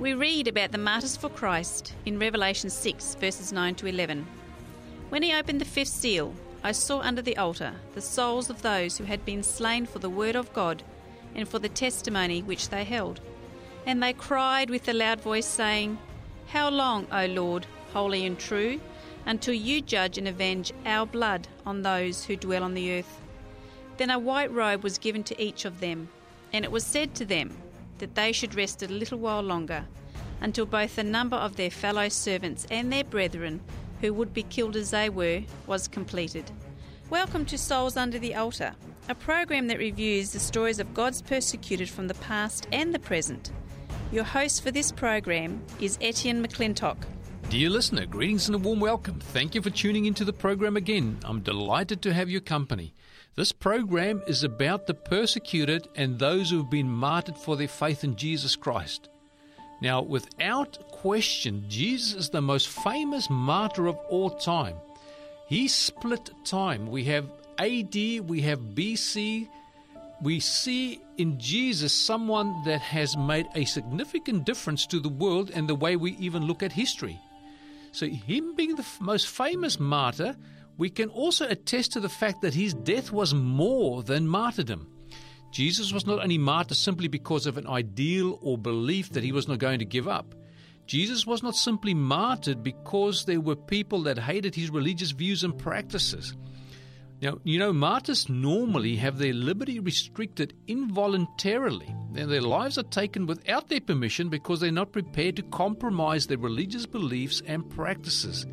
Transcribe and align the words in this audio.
We 0.00 0.14
read 0.14 0.48
about 0.48 0.72
the 0.72 0.78
martyrs 0.78 1.18
for 1.18 1.28
Christ 1.28 1.92
in 2.06 2.18
Revelation 2.18 2.70
6, 2.70 3.16
verses 3.16 3.52
9 3.52 3.74
to 3.74 3.86
11. 3.86 4.26
When 5.10 5.22
he 5.22 5.34
opened 5.34 5.60
the 5.60 5.66
fifth 5.66 5.88
seal, 5.88 6.32
I 6.64 6.72
saw 6.72 7.00
under 7.00 7.20
the 7.20 7.36
altar 7.36 7.74
the 7.92 8.00
souls 8.00 8.48
of 8.48 8.62
those 8.62 8.96
who 8.96 9.04
had 9.04 9.26
been 9.26 9.42
slain 9.42 9.84
for 9.84 9.98
the 9.98 10.08
word 10.08 10.36
of 10.36 10.54
God 10.54 10.82
and 11.34 11.46
for 11.46 11.58
the 11.58 11.68
testimony 11.68 12.40
which 12.40 12.70
they 12.70 12.82
held. 12.82 13.20
And 13.84 14.02
they 14.02 14.14
cried 14.14 14.70
with 14.70 14.88
a 14.88 14.94
loud 14.94 15.20
voice, 15.20 15.44
saying, 15.44 15.98
How 16.46 16.70
long, 16.70 17.06
O 17.12 17.26
Lord, 17.26 17.66
holy 17.92 18.24
and 18.24 18.38
true, 18.38 18.80
until 19.26 19.52
you 19.52 19.82
judge 19.82 20.16
and 20.16 20.26
avenge 20.26 20.72
our 20.86 21.04
blood 21.04 21.46
on 21.66 21.82
those 21.82 22.24
who 22.24 22.36
dwell 22.36 22.64
on 22.64 22.72
the 22.72 23.00
earth? 23.00 23.20
Then 23.98 24.08
a 24.08 24.18
white 24.18 24.50
robe 24.50 24.82
was 24.82 24.96
given 24.96 25.24
to 25.24 25.38
each 25.38 25.66
of 25.66 25.80
them, 25.80 26.08
and 26.54 26.64
it 26.64 26.72
was 26.72 26.86
said 26.86 27.14
to 27.16 27.26
them, 27.26 27.54
that 28.00 28.14
they 28.14 28.32
should 28.32 28.54
rest 28.54 28.82
a 28.82 28.88
little 28.88 29.18
while 29.18 29.42
longer, 29.42 29.84
until 30.40 30.64
both 30.64 30.96
the 30.96 31.04
number 31.04 31.36
of 31.36 31.56
their 31.56 31.70
fellow 31.70 32.08
servants 32.08 32.66
and 32.70 32.90
their 32.90 33.04
brethren, 33.04 33.60
who 34.00 34.14
would 34.14 34.32
be 34.32 34.42
killed 34.44 34.74
as 34.74 34.90
they 34.90 35.10
were, 35.10 35.42
was 35.66 35.86
completed. 35.86 36.50
Welcome 37.10 37.44
to 37.44 37.58
Souls 37.58 37.98
Under 37.98 38.18
the 38.18 38.34
Altar, 38.34 38.72
a 39.10 39.14
program 39.14 39.66
that 39.68 39.78
reviews 39.78 40.32
the 40.32 40.40
stories 40.40 40.78
of 40.78 40.94
God's 40.94 41.20
persecuted 41.20 41.90
from 41.90 42.08
the 42.08 42.14
past 42.14 42.66
and 42.72 42.94
the 42.94 42.98
present. 42.98 43.52
Your 44.12 44.24
host 44.24 44.62
for 44.62 44.70
this 44.70 44.90
program 44.90 45.62
is 45.78 45.98
Etienne 46.00 46.42
McClintock. 46.42 46.96
Dear 47.50 47.68
listener, 47.68 48.06
greetings 48.06 48.48
and 48.48 48.54
a 48.54 48.58
warm 48.58 48.80
welcome. 48.80 49.20
Thank 49.20 49.54
you 49.54 49.60
for 49.60 49.70
tuning 49.70 50.06
into 50.06 50.24
the 50.24 50.32
program 50.32 50.76
again. 50.76 51.18
I'm 51.24 51.40
delighted 51.40 52.00
to 52.02 52.14
have 52.14 52.30
your 52.30 52.40
company. 52.40 52.94
This 53.36 53.52
program 53.52 54.22
is 54.26 54.42
about 54.42 54.86
the 54.86 54.94
persecuted 54.94 55.88
and 55.94 56.18
those 56.18 56.50
who 56.50 56.58
have 56.58 56.70
been 56.70 56.90
martyred 56.90 57.38
for 57.38 57.56
their 57.56 57.68
faith 57.68 58.02
in 58.02 58.16
Jesus 58.16 58.56
Christ. 58.56 59.08
Now, 59.80 60.02
without 60.02 60.90
question, 60.90 61.64
Jesus 61.68 62.14
is 62.14 62.30
the 62.30 62.42
most 62.42 62.68
famous 62.68 63.30
martyr 63.30 63.86
of 63.86 63.96
all 64.08 64.30
time. 64.30 64.76
He 65.46 65.68
split 65.68 66.30
time. 66.44 66.88
We 66.88 67.04
have 67.04 67.30
AD, 67.58 67.94
we 67.94 68.40
have 68.42 68.60
BC. 68.60 69.48
We 70.22 70.40
see 70.40 71.00
in 71.16 71.38
Jesus 71.38 71.92
someone 71.92 72.62
that 72.64 72.80
has 72.80 73.16
made 73.16 73.46
a 73.54 73.64
significant 73.64 74.44
difference 74.44 74.86
to 74.86 75.00
the 75.00 75.08
world 75.08 75.50
and 75.54 75.68
the 75.68 75.74
way 75.74 75.96
we 75.96 76.12
even 76.16 76.42
look 76.42 76.62
at 76.62 76.72
history. 76.72 77.18
So, 77.92 78.06
him 78.06 78.54
being 78.54 78.76
the 78.76 78.86
most 79.00 79.28
famous 79.28 79.80
martyr 79.80 80.36
we 80.80 80.88
can 80.88 81.10
also 81.10 81.46
attest 81.46 81.92
to 81.92 82.00
the 82.00 82.08
fact 82.08 82.40
that 82.40 82.54
his 82.54 82.72
death 82.72 83.12
was 83.12 83.34
more 83.34 84.02
than 84.02 84.26
martyrdom. 84.26 84.88
Jesus 85.52 85.92
was 85.92 86.06
not 86.06 86.22
only 86.22 86.38
martyred 86.38 86.78
simply 86.78 87.06
because 87.06 87.44
of 87.44 87.58
an 87.58 87.66
ideal 87.66 88.38
or 88.40 88.56
belief 88.56 89.10
that 89.10 89.22
he 89.22 89.30
was 89.30 89.46
not 89.46 89.58
going 89.58 89.78
to 89.80 89.84
give 89.84 90.08
up. 90.08 90.34
Jesus 90.86 91.26
was 91.26 91.42
not 91.42 91.54
simply 91.54 91.92
martyred 91.92 92.62
because 92.62 93.26
there 93.26 93.42
were 93.42 93.56
people 93.56 94.04
that 94.04 94.18
hated 94.18 94.54
his 94.54 94.70
religious 94.70 95.10
views 95.10 95.44
and 95.44 95.58
practices. 95.58 96.34
Now, 97.22 97.38
you 97.44 97.58
know, 97.58 97.72
martyrs 97.72 98.30
normally 98.30 98.96
have 98.96 99.18
their 99.18 99.34
liberty 99.34 99.78
restricted 99.78 100.54
involuntarily, 100.66 101.94
their 102.12 102.40
lives 102.40 102.78
are 102.78 102.82
taken 102.82 103.26
without 103.26 103.68
their 103.68 103.80
permission 103.80 104.30
because 104.30 104.60
they're 104.60 104.72
not 104.72 104.92
prepared 104.92 105.36
to 105.36 105.42
compromise 105.42 106.26
their 106.26 106.38
religious 106.38 106.86
beliefs 106.86 107.42
and 107.46 107.68
practices. 107.68 108.46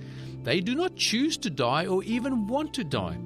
They 0.44 0.60
do 0.60 0.76
not 0.76 0.98
choose 0.98 1.38
to 1.38 1.50
die 1.50 1.88
or 1.88 2.04
even 2.04 2.48
want 2.48 2.74
to 2.74 2.84
die. 2.84 3.18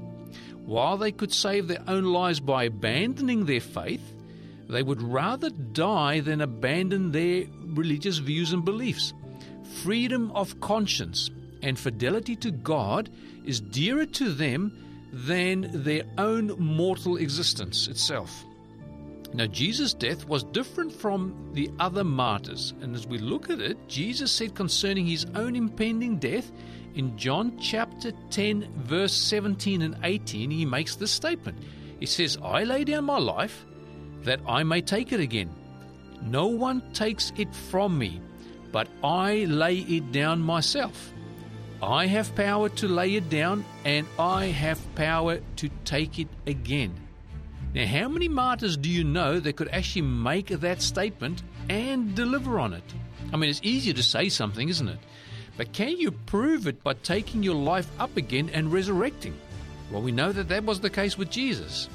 While 0.63 0.97
they 0.97 1.11
could 1.11 1.33
save 1.33 1.67
their 1.67 1.83
own 1.87 2.03
lives 2.03 2.39
by 2.39 2.65
abandoning 2.65 3.45
their 3.45 3.59
faith, 3.59 4.13
they 4.69 4.83
would 4.83 5.01
rather 5.01 5.49
die 5.49 6.19
than 6.19 6.41
abandon 6.41 7.11
their 7.11 7.45
religious 7.65 8.19
views 8.19 8.53
and 8.53 8.63
beliefs. 8.63 9.13
Freedom 9.81 10.31
of 10.31 10.59
conscience 10.61 11.31
and 11.63 11.77
fidelity 11.77 12.35
to 12.37 12.51
God 12.51 13.09
is 13.43 13.59
dearer 13.59 14.05
to 14.05 14.29
them 14.31 14.90
than 15.11 15.69
their 15.71 16.03
own 16.17 16.55
mortal 16.57 17.17
existence 17.17 17.87
itself. 17.87 18.45
Now, 19.33 19.47
Jesus' 19.47 19.93
death 19.93 20.27
was 20.27 20.43
different 20.43 20.91
from 20.91 21.51
the 21.53 21.71
other 21.79 22.03
martyrs, 22.03 22.73
and 22.81 22.95
as 22.95 23.07
we 23.07 23.17
look 23.17 23.49
at 23.49 23.61
it, 23.61 23.77
Jesus 23.87 24.31
said 24.31 24.55
concerning 24.55 25.05
his 25.05 25.25
own 25.35 25.55
impending 25.55 26.17
death, 26.17 26.51
in 26.95 27.17
John 27.17 27.57
chapter 27.57 28.11
10, 28.31 28.67
verse 28.83 29.13
17 29.13 29.81
and 29.81 29.95
18, 30.03 30.51
he 30.51 30.65
makes 30.65 30.97
this 30.97 31.11
statement. 31.11 31.57
He 31.99 32.05
says, 32.05 32.37
I 32.43 32.63
lay 32.63 32.83
down 32.83 33.05
my 33.05 33.17
life 33.17 33.65
that 34.23 34.41
I 34.45 34.63
may 34.63 34.81
take 34.81 35.13
it 35.13 35.21
again. 35.21 35.55
No 36.21 36.47
one 36.47 36.81
takes 36.93 37.31
it 37.37 37.53
from 37.55 37.97
me, 37.97 38.21
but 38.71 38.89
I 39.03 39.45
lay 39.45 39.77
it 39.77 40.11
down 40.11 40.41
myself. 40.41 41.13
I 41.81 42.05
have 42.05 42.35
power 42.35 42.69
to 42.69 42.87
lay 42.87 43.15
it 43.15 43.29
down, 43.29 43.65
and 43.85 44.05
I 44.19 44.45
have 44.45 44.79
power 44.95 45.39
to 45.55 45.69
take 45.83 46.19
it 46.19 46.27
again. 46.45 46.93
Now, 47.73 47.87
how 47.87 48.07
many 48.07 48.27
martyrs 48.27 48.77
do 48.77 48.89
you 48.89 49.03
know 49.03 49.39
that 49.39 49.55
could 49.55 49.69
actually 49.69 50.03
make 50.03 50.47
that 50.47 50.81
statement 50.81 51.41
and 51.69 52.13
deliver 52.13 52.59
on 52.59 52.73
it? 52.73 52.83
I 53.33 53.37
mean, 53.37 53.49
it's 53.49 53.61
easier 53.63 53.93
to 53.93 54.03
say 54.03 54.29
something, 54.29 54.69
isn't 54.69 54.89
it? 54.89 54.99
But 55.57 55.73
can 55.73 55.97
you 55.97 56.11
prove 56.11 56.67
it 56.67 56.83
by 56.83 56.93
taking 56.93 57.43
your 57.43 57.55
life 57.55 57.89
up 57.99 58.15
again 58.15 58.49
and 58.53 58.71
resurrecting? 58.71 59.37
Well, 59.91 60.01
we 60.01 60.11
know 60.11 60.31
that 60.31 60.49
that 60.49 60.63
was 60.63 60.81
the 60.81 60.89
case 60.89 61.17
with 61.17 61.29
Jesus. 61.29 61.89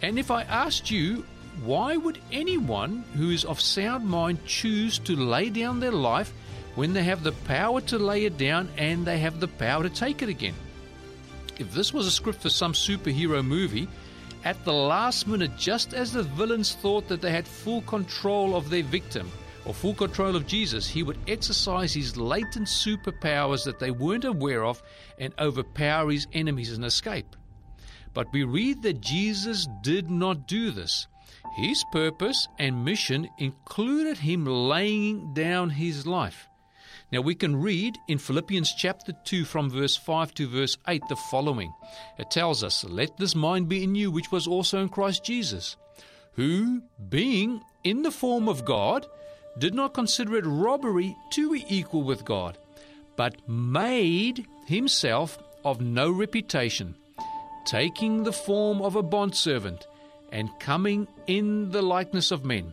And 0.00 0.18
if 0.18 0.30
I 0.30 0.42
asked 0.42 0.90
you, 0.90 1.24
why 1.64 1.96
would 1.96 2.18
anyone 2.32 3.04
who 3.16 3.30
is 3.30 3.44
of 3.44 3.60
sound 3.60 4.06
mind 4.06 4.44
choose 4.46 4.98
to 5.00 5.14
lay 5.14 5.50
down 5.50 5.80
their 5.80 5.92
life 5.92 6.32
when 6.80 6.94
they 6.94 7.02
have 7.02 7.22
the 7.22 7.32
power 7.44 7.78
to 7.82 7.98
lay 7.98 8.24
it 8.24 8.38
down 8.38 8.66
and 8.78 9.04
they 9.04 9.18
have 9.18 9.38
the 9.38 9.46
power 9.46 9.82
to 9.82 9.90
take 9.90 10.22
it 10.22 10.30
again? 10.30 10.54
If 11.58 11.74
this 11.74 11.92
was 11.92 12.06
a 12.06 12.10
script 12.10 12.40
for 12.40 12.48
some 12.48 12.72
superhero 12.72 13.44
movie, 13.44 13.86
at 14.44 14.64
the 14.64 14.72
last 14.72 15.26
minute, 15.26 15.58
just 15.58 15.92
as 15.92 16.10
the 16.10 16.22
villains 16.22 16.72
thought 16.72 17.06
that 17.08 17.20
they 17.20 17.32
had 17.32 17.46
full 17.46 17.82
control 17.82 18.56
of 18.56 18.70
their 18.70 18.82
victim, 18.82 19.30
or 19.66 19.74
full 19.74 19.92
control 19.92 20.34
of 20.34 20.46
Jesus, 20.46 20.88
he 20.88 21.02
would 21.02 21.18
exercise 21.28 21.92
his 21.92 22.16
latent 22.16 22.66
superpowers 22.66 23.62
that 23.64 23.78
they 23.78 23.90
weren't 23.90 24.24
aware 24.24 24.64
of 24.64 24.82
and 25.18 25.34
overpower 25.38 26.10
his 26.10 26.28
enemies 26.32 26.72
and 26.72 26.86
escape. 26.86 27.36
But 28.14 28.32
we 28.32 28.44
read 28.44 28.80
that 28.84 29.02
Jesus 29.02 29.68
did 29.82 30.10
not 30.10 30.48
do 30.48 30.70
this. 30.70 31.06
His 31.58 31.84
purpose 31.92 32.48
and 32.58 32.86
mission 32.86 33.28
included 33.36 34.16
him 34.16 34.46
laying 34.46 35.34
down 35.34 35.68
his 35.68 36.06
life. 36.06 36.46
Now 37.12 37.22
we 37.22 37.34
can 37.34 37.60
read 37.60 37.98
in 38.06 38.18
Philippians 38.18 38.72
chapter 38.74 39.12
2 39.24 39.44
from 39.44 39.68
verse 39.68 39.96
5 39.96 40.32
to 40.34 40.48
verse 40.48 40.76
8 40.86 41.02
the 41.08 41.16
following. 41.16 41.72
It 42.18 42.30
tells 42.30 42.62
us, 42.62 42.84
Let 42.84 43.16
this 43.16 43.34
mind 43.34 43.68
be 43.68 43.82
in 43.82 43.96
you, 43.96 44.12
which 44.12 44.30
was 44.30 44.46
also 44.46 44.80
in 44.80 44.88
Christ 44.88 45.24
Jesus, 45.24 45.76
who, 46.34 46.82
being 47.08 47.62
in 47.82 48.02
the 48.02 48.12
form 48.12 48.48
of 48.48 48.64
God, 48.64 49.06
did 49.58 49.74
not 49.74 49.92
consider 49.92 50.36
it 50.36 50.46
robbery 50.46 51.16
to 51.32 51.52
be 51.52 51.64
equal 51.68 52.02
with 52.02 52.24
God, 52.24 52.56
but 53.16 53.48
made 53.48 54.46
himself 54.66 55.36
of 55.64 55.80
no 55.80 56.12
reputation, 56.12 56.94
taking 57.66 58.22
the 58.22 58.32
form 58.32 58.80
of 58.80 58.94
a 58.94 59.02
bondservant, 59.02 59.84
and 60.30 60.48
coming 60.60 61.08
in 61.26 61.72
the 61.72 61.82
likeness 61.82 62.30
of 62.30 62.44
men. 62.44 62.72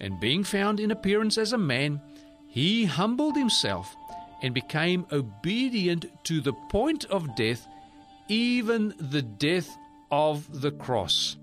And 0.00 0.20
being 0.20 0.44
found 0.44 0.80
in 0.80 0.90
appearance 0.90 1.38
as 1.38 1.54
a 1.54 1.58
man, 1.58 2.02
he 2.54 2.84
humbled 2.84 3.34
himself 3.34 3.96
and 4.40 4.54
became 4.54 5.04
obedient 5.10 6.06
to 6.22 6.40
the 6.40 6.52
point 6.52 7.04
of 7.06 7.34
death, 7.34 7.66
even 8.28 8.94
the 8.96 9.22
death 9.22 9.76
of 10.12 10.60
the 10.60 10.70
cross. 10.70 11.36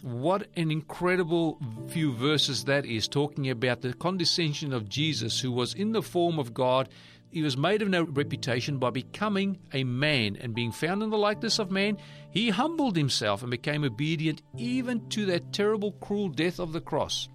What 0.00 0.46
an 0.56 0.70
incredible 0.70 1.60
few 1.88 2.14
verses 2.14 2.64
that 2.64 2.86
is, 2.86 3.08
talking 3.08 3.50
about 3.50 3.82
the 3.82 3.92
condescension 3.92 4.72
of 4.72 4.88
Jesus, 4.88 5.38
who 5.38 5.52
was 5.52 5.74
in 5.74 5.92
the 5.92 6.00
form 6.00 6.38
of 6.38 6.54
God. 6.54 6.88
He 7.30 7.42
was 7.42 7.58
made 7.58 7.82
of 7.82 7.90
no 7.90 8.04
reputation 8.04 8.78
by 8.78 8.88
becoming 8.88 9.58
a 9.74 9.84
man 9.84 10.38
and 10.40 10.54
being 10.54 10.72
found 10.72 11.02
in 11.02 11.10
the 11.10 11.18
likeness 11.18 11.58
of 11.58 11.70
man. 11.70 11.98
He 12.30 12.48
humbled 12.48 12.96
himself 12.96 13.42
and 13.42 13.50
became 13.50 13.84
obedient 13.84 14.40
even 14.56 15.10
to 15.10 15.26
that 15.26 15.52
terrible, 15.52 15.92
cruel 15.92 16.30
death 16.30 16.58
of 16.58 16.72
the 16.72 16.80
cross. 16.80 17.28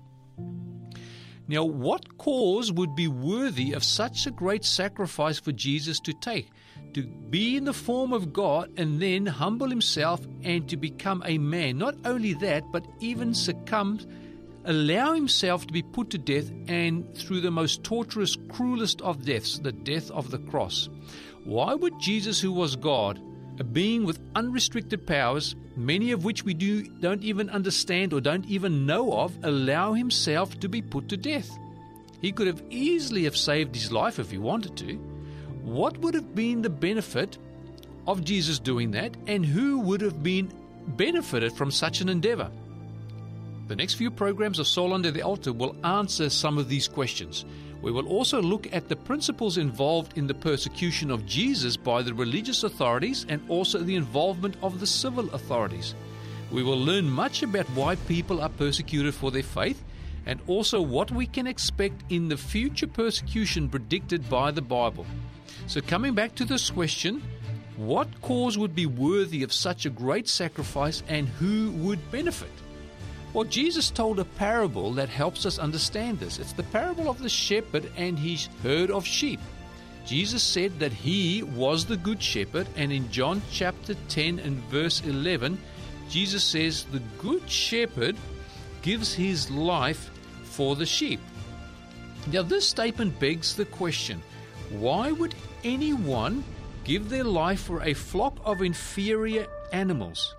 Now, 1.49 1.65
what 1.65 2.17
cause 2.17 2.71
would 2.71 2.95
be 2.95 3.07
worthy 3.07 3.73
of 3.73 3.83
such 3.83 4.25
a 4.25 4.31
great 4.31 4.63
sacrifice 4.63 5.39
for 5.39 5.51
Jesus 5.51 5.99
to 6.01 6.13
take? 6.13 6.49
to 6.93 7.03
be 7.03 7.55
in 7.55 7.65
the 7.65 7.73
form 7.73 8.13
of 8.13 8.33
God 8.33 8.71
and 8.77 9.01
then 9.01 9.25
humble 9.25 9.69
himself 9.69 10.21
and 10.43 10.67
to 10.69 10.77
become 10.77 11.21
a 11.25 11.37
man. 11.37 11.77
Not 11.77 11.95
only 12.05 12.33
that, 12.35 12.63
but 12.71 12.85
even 12.99 13.33
succumb, 13.33 13.99
allow 14.65 15.13
himself 15.13 15.67
to 15.67 15.73
be 15.73 15.83
put 15.83 16.09
to 16.11 16.17
death 16.17 16.51
and 16.67 17.15
through 17.15 17.41
the 17.41 17.51
most 17.51 17.83
torturous, 17.83 18.37
cruelest 18.49 19.01
of 19.01 19.25
deaths, 19.25 19.59
the 19.59 19.71
death 19.71 20.09
of 20.11 20.31
the 20.31 20.39
cross. 20.39 20.89
Why 21.43 21.73
would 21.73 21.99
Jesus, 21.99 22.39
who 22.39 22.51
was 22.51 22.75
God, 22.75 23.21
a 23.59 23.63
being 23.63 24.05
with 24.05 24.19
unrestricted 24.35 25.05
powers, 25.05 25.55
many 25.75 26.11
of 26.11 26.23
which 26.23 26.43
we 26.43 26.53
do, 26.53 26.87
don't 27.01 27.23
even 27.23 27.49
understand 27.49 28.13
or 28.13 28.21
don't 28.21 28.45
even 28.47 28.85
know 28.85 29.13
of, 29.13 29.37
allow 29.43 29.93
himself 29.93 30.59
to 30.61 30.69
be 30.69 30.81
put 30.81 31.09
to 31.09 31.17
death? 31.17 31.49
He 32.21 32.31
could 32.31 32.47
have 32.47 32.63
easily 32.69 33.25
have 33.25 33.37
saved 33.37 33.75
his 33.75 33.91
life 33.91 34.17
if 34.17 34.31
he 34.31 34.37
wanted 34.37 34.75
to. 34.77 34.95
What 35.63 35.97
would 35.99 36.13
have 36.13 36.33
been 36.33 36.61
the 36.61 36.69
benefit 36.69 37.37
of 38.07 38.23
Jesus 38.23 38.59
doing 38.59 38.91
that, 38.91 39.15
and 39.27 39.45
who 39.45 39.79
would 39.81 40.01
have 40.01 40.23
been 40.23 40.51
benefited 40.87 41.53
from 41.53 41.69
such 41.69 42.01
an 42.01 42.09
endeavor? 42.09 42.49
The 43.69 43.75
next 43.75 43.93
few 43.93 44.09
programs 44.09 44.57
of 44.57 44.65
Soul 44.65 44.95
Under 44.95 45.11
the 45.11 45.21
Altar 45.21 45.53
will 45.53 45.75
answer 45.85 46.31
some 46.31 46.57
of 46.57 46.69
these 46.69 46.87
questions. 46.87 47.45
We 47.83 47.91
will 47.91 48.07
also 48.07 48.41
look 48.41 48.67
at 48.73 48.89
the 48.89 48.95
principles 48.95 49.59
involved 49.59 50.17
in 50.17 50.25
the 50.25 50.33
persecution 50.33 51.11
of 51.11 51.27
Jesus 51.27 51.77
by 51.77 52.01
the 52.01 52.15
religious 52.15 52.63
authorities 52.63 53.27
and 53.29 53.47
also 53.47 53.77
the 53.77 53.95
involvement 53.95 54.55
of 54.63 54.79
the 54.79 54.87
civil 54.87 55.31
authorities. 55.35 55.93
We 56.51 56.63
will 56.63 56.79
learn 56.79 57.07
much 57.11 57.43
about 57.43 57.67
why 57.75 57.95
people 58.07 58.41
are 58.41 58.49
persecuted 58.49 59.13
for 59.13 59.29
their 59.29 59.43
faith 59.43 59.83
and 60.25 60.39
also 60.47 60.81
what 60.81 61.11
we 61.11 61.27
can 61.27 61.45
expect 61.45 62.01
in 62.09 62.27
the 62.27 62.37
future 62.37 62.87
persecution 62.87 63.69
predicted 63.69 64.27
by 64.31 64.49
the 64.49 64.63
Bible. 64.63 65.05
So, 65.67 65.79
coming 65.79 66.15
back 66.15 66.33
to 66.35 66.43
this 66.43 66.71
question, 66.71 67.21
what 67.77 68.07
cause 68.23 68.57
would 68.57 68.73
be 68.73 68.87
worthy 68.87 69.43
of 69.43 69.53
such 69.53 69.85
a 69.85 69.91
great 69.91 70.27
sacrifice 70.27 71.03
and 71.07 71.27
who 71.27 71.69
would 71.83 71.99
benefit? 72.09 72.49
Well, 73.33 73.45
Jesus 73.45 73.91
told 73.91 74.19
a 74.19 74.25
parable 74.25 74.93
that 74.93 75.09
helps 75.09 75.45
us 75.45 75.59
understand 75.59 76.19
this. 76.19 76.39
It's 76.39 76.53
the 76.53 76.63
parable 76.63 77.09
of 77.09 77.19
the 77.19 77.29
shepherd 77.29 77.91
and 77.95 78.17
his 78.17 78.49
herd 78.63 78.89
of 78.89 79.05
sheep. 79.05 79.39
Jesus 80.05 80.41
said 80.41 80.79
that 80.79 80.91
he 80.91 81.43
was 81.43 81.85
the 81.85 81.97
good 81.97 82.23
shepherd, 82.23 82.67
and 82.75 82.91
in 82.91 83.11
John 83.11 83.43
chapter 83.51 83.93
10 84.07 84.39
and 84.39 84.57
verse 84.65 85.01
11, 85.05 85.59
Jesus 86.09 86.43
says, 86.43 86.85
The 86.85 87.03
good 87.19 87.47
shepherd 87.47 88.15
gives 88.81 89.13
his 89.13 89.51
life 89.51 90.09
for 90.43 90.75
the 90.75 90.85
sheep. 90.85 91.19
Now, 92.31 92.41
this 92.41 92.67
statement 92.67 93.19
begs 93.19 93.55
the 93.55 93.65
question 93.65 94.21
why 94.71 95.11
would 95.11 95.35
anyone 95.63 96.43
give 96.83 97.09
their 97.09 97.23
life 97.23 97.61
for 97.61 97.83
a 97.83 97.93
flock 97.93 98.37
of 98.43 98.61
inferior 98.61 99.47
animals? 99.71 100.35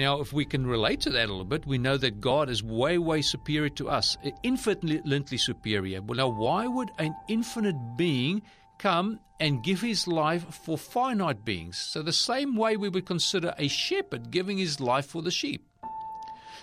Now, 0.00 0.22
if 0.22 0.32
we 0.32 0.46
can 0.46 0.66
relate 0.66 1.02
to 1.02 1.10
that 1.10 1.28
a 1.28 1.30
little 1.30 1.44
bit, 1.44 1.66
we 1.66 1.76
know 1.76 1.98
that 1.98 2.22
God 2.22 2.48
is 2.48 2.62
way, 2.62 2.96
way 2.96 3.20
superior 3.20 3.68
to 3.68 3.90
us, 3.90 4.16
infinitely 4.42 5.36
superior. 5.36 6.00
Well, 6.00 6.16
now, 6.16 6.28
why 6.28 6.66
would 6.66 6.90
an 6.98 7.14
infinite 7.28 7.76
being 7.98 8.40
come 8.78 9.20
and 9.40 9.62
give 9.62 9.82
his 9.82 10.08
life 10.08 10.54
for 10.64 10.78
finite 10.78 11.44
beings? 11.44 11.76
So, 11.76 12.00
the 12.00 12.14
same 12.14 12.56
way 12.56 12.78
we 12.78 12.88
would 12.88 13.04
consider 13.04 13.52
a 13.58 13.68
shepherd 13.68 14.30
giving 14.30 14.56
his 14.56 14.80
life 14.80 15.04
for 15.04 15.20
the 15.20 15.30
sheep. 15.30 15.68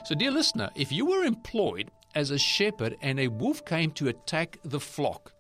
So, 0.05 0.15
dear 0.15 0.31
listener, 0.31 0.71
if 0.75 0.91
you 0.91 1.05
were 1.05 1.23
employed 1.23 1.91
as 2.15 2.31
a 2.31 2.39
shepherd 2.39 2.97
and 3.01 3.19
a 3.19 3.27
wolf 3.27 3.63
came 3.65 3.91
to 3.91 4.07
attack 4.07 4.57
the 4.65 4.79
flock, 4.79 5.31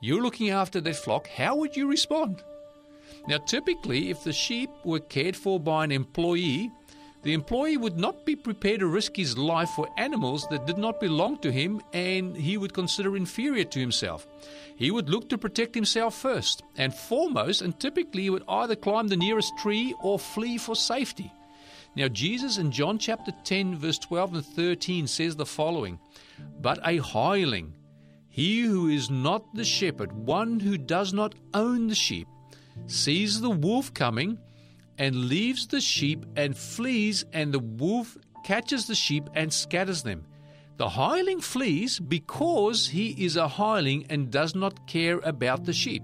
you're 0.00 0.22
looking 0.22 0.50
after 0.50 0.80
that 0.82 0.94
flock, 0.94 1.26
how 1.26 1.56
would 1.56 1.74
you 1.74 1.88
respond? 1.88 2.44
Now, 3.26 3.38
typically, 3.38 4.10
if 4.10 4.22
the 4.22 4.32
sheep 4.32 4.70
were 4.84 5.00
cared 5.00 5.34
for 5.34 5.58
by 5.58 5.82
an 5.82 5.90
employee, 5.90 6.70
the 7.24 7.32
employee 7.32 7.78
would 7.78 7.98
not 7.98 8.26
be 8.26 8.36
prepared 8.36 8.80
to 8.80 8.86
risk 8.86 9.16
his 9.16 9.38
life 9.38 9.70
for 9.70 9.88
animals 9.96 10.46
that 10.48 10.66
did 10.66 10.76
not 10.76 11.00
belong 11.00 11.38
to 11.38 11.50
him 11.50 11.80
and 11.94 12.36
he 12.36 12.58
would 12.58 12.74
consider 12.74 13.16
inferior 13.16 13.64
to 13.64 13.80
himself. 13.80 14.26
He 14.76 14.90
would 14.90 15.08
look 15.08 15.30
to 15.30 15.38
protect 15.38 15.74
himself 15.74 16.14
first 16.14 16.62
and 16.76 16.94
foremost, 16.94 17.62
and 17.62 17.78
typically 17.80 18.24
he 18.24 18.30
would 18.30 18.44
either 18.46 18.76
climb 18.76 19.08
the 19.08 19.16
nearest 19.16 19.56
tree 19.56 19.94
or 20.02 20.18
flee 20.18 20.58
for 20.58 20.76
safety. 20.76 21.32
Now, 21.96 22.08
Jesus 22.08 22.58
in 22.58 22.72
John 22.72 22.98
chapter 22.98 23.32
10, 23.44 23.76
verse 23.76 23.98
12 23.98 24.34
and 24.34 24.44
13 24.44 25.06
says 25.06 25.36
the 25.36 25.46
following 25.46 26.00
But 26.60 26.80
a 26.84 26.98
hireling, 26.98 27.72
he 28.28 28.62
who 28.62 28.88
is 28.88 29.08
not 29.08 29.54
the 29.54 29.64
shepherd, 29.64 30.12
one 30.12 30.60
who 30.60 30.76
does 30.76 31.14
not 31.14 31.36
own 31.54 31.86
the 31.86 31.94
sheep, 31.94 32.26
sees 32.86 33.40
the 33.40 33.50
wolf 33.50 33.94
coming 33.94 34.38
and 34.98 35.26
leaves 35.26 35.66
the 35.66 35.80
sheep 35.80 36.24
and 36.36 36.56
flees, 36.56 37.24
and 37.32 37.52
the 37.52 37.58
wolf 37.58 38.16
catches 38.44 38.86
the 38.86 38.94
sheep 38.94 39.28
and 39.34 39.52
scatters 39.52 40.02
them. 40.02 40.24
The 40.76 40.88
hireling 40.88 41.40
flees 41.40 42.00
because 42.00 42.88
he 42.88 43.24
is 43.24 43.36
a 43.36 43.48
hireling 43.48 44.06
and 44.10 44.30
does 44.30 44.54
not 44.54 44.86
care 44.86 45.20
about 45.24 45.64
the 45.64 45.72
sheep. 45.72 46.02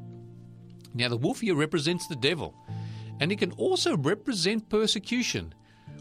Now, 0.95 1.09
the 1.09 1.17
wolf 1.17 1.41
here 1.41 1.55
represents 1.55 2.07
the 2.07 2.17
devil, 2.17 2.55
and 3.21 3.31
it 3.31 3.39
can 3.39 3.53
also 3.53 3.97
represent 3.97 4.69
persecution. 4.69 5.55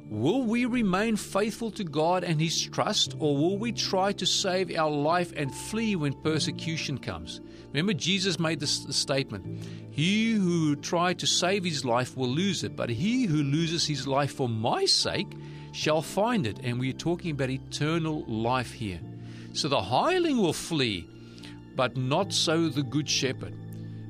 Will 0.09 0.41
we 0.41 0.65
remain 0.65 1.15
faithful 1.15 1.69
to 1.71 1.83
God 1.83 2.23
and 2.23 2.41
His 2.41 2.59
trust, 2.63 3.15
or 3.19 3.37
will 3.37 3.59
we 3.59 3.71
try 3.71 4.11
to 4.13 4.25
save 4.25 4.75
our 4.75 4.89
life 4.89 5.31
and 5.37 5.53
flee 5.53 5.95
when 5.95 6.13
persecution 6.13 6.97
comes? 6.97 7.41
Remember, 7.67 7.93
Jesus 7.93 8.39
made 8.39 8.59
this 8.59 8.87
statement 8.89 9.63
He 9.91 10.31
who 10.33 10.75
tried 10.75 11.19
to 11.19 11.27
save 11.27 11.63
his 11.63 11.85
life 11.85 12.17
will 12.17 12.29
lose 12.29 12.63
it, 12.63 12.75
but 12.75 12.89
he 12.89 13.25
who 13.25 13.43
loses 13.43 13.85
his 13.85 14.07
life 14.07 14.33
for 14.33 14.49
my 14.49 14.85
sake 14.85 15.31
shall 15.73 16.01
find 16.01 16.47
it. 16.47 16.57
And 16.63 16.79
we 16.79 16.89
are 16.89 16.93
talking 16.93 17.31
about 17.31 17.51
eternal 17.51 18.23
life 18.25 18.71
here. 18.71 18.99
So 19.53 19.67
the 19.67 19.81
hireling 19.81 20.37
will 20.37 20.53
flee, 20.53 21.07
but 21.75 21.97
not 21.97 22.33
so 22.33 22.69
the 22.69 22.81
good 22.81 23.07
shepherd. 23.07 23.53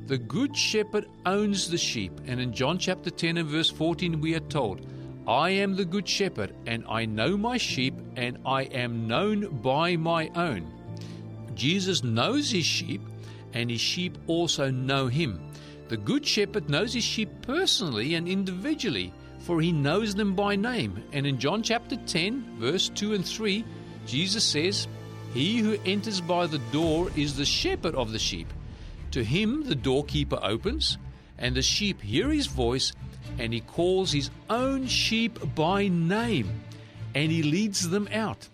The 0.08 0.18
good 0.18 0.56
shepherd 0.56 1.08
owns 1.26 1.70
the 1.70 1.78
sheep, 1.78 2.14
and 2.26 2.40
in 2.40 2.54
John 2.54 2.78
chapter 2.78 3.10
10 3.10 3.38
and 3.38 3.50
verse 3.50 3.70
14, 3.70 4.22
we 4.22 4.34
are 4.36 4.40
told, 4.40 4.86
I 5.28 5.52
am 5.52 5.76
the 5.76 5.86
good 5.86 6.08
shepherd, 6.08 6.56
and 6.66 6.84
I 6.90 7.06
know 7.06 7.38
my 7.38 7.58
sheep, 7.58 7.94
and 8.16 8.38
I 8.46 8.64
am 8.64 9.08
known 9.08 9.62
by 9.62 9.96
my 9.96 10.30
own. 10.36 10.72
Jesus 11.54 12.04
knows 12.04 12.52
his 12.52 12.66
sheep, 12.66 13.02
and 13.54 13.70
his 13.70 13.82
sheep 13.82 14.18
also 14.28 14.72
know 14.72 15.08
him. 15.08 15.40
The 15.90 15.98
good 15.98 16.26
shepherd 16.26 16.70
knows 16.70 16.94
his 16.94 17.04
sheep 17.04 17.30
personally 17.42 18.16
and 18.16 18.28
individually, 18.28 19.12
for 19.40 19.60
he 19.60 19.72
knows 19.72 20.16
them 20.16 20.36
by 20.36 20.56
name. 20.56 21.04
And 21.12 21.26
in 21.26 21.40
John 21.40 21.64
chapter 21.64 21.96
10, 21.96 22.58
verse 22.60 22.90
2 22.90 23.14
and 23.14 23.26
3, 23.26 23.66
Jesus 24.06 24.44
says, 24.44 24.88
He 25.34 25.58
who 25.58 25.78
enters 25.86 26.22
by 26.22 26.48
the 26.48 26.62
door 26.72 27.10
is 27.16 27.36
the 27.36 27.46
shepherd 27.46 27.96
of 27.96 28.12
the 28.12 28.20
sheep. 28.20 28.48
To 29.12 29.24
him 29.24 29.64
the 29.64 29.76
doorkeeper 29.76 30.40
opens, 30.42 30.98
and 31.38 31.56
the 31.56 31.62
sheep 31.62 32.02
hear 32.02 32.30
his 32.30 32.48
voice, 32.48 32.94
and 33.38 33.54
he 33.54 33.62
calls 33.62 34.12
his 34.12 34.30
own 34.50 34.88
sheep 34.88 35.40
by 35.56 35.88
name, 35.88 36.50
and 37.16 37.32
he 37.32 37.44
leads 37.44 37.90
them 37.90 38.08
out. 38.12 38.48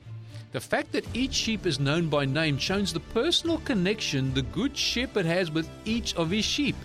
The 0.51 0.61
fact 0.61 0.93
that 0.93 1.05
each 1.13 1.33
sheep 1.33 1.65
is 1.65 1.79
known 1.79 2.07
by 2.07 2.25
name 2.25 2.57
shows 2.57 2.93
the 2.93 2.99
personal 2.99 3.57
connection 3.59 4.33
the 4.33 4.41
Good 4.41 4.77
Shepherd 4.77 5.25
has 5.25 5.51
with 5.51 5.69
each 5.83 6.15
of 6.15 6.29
his 6.29 6.45
sheep, 6.45 6.75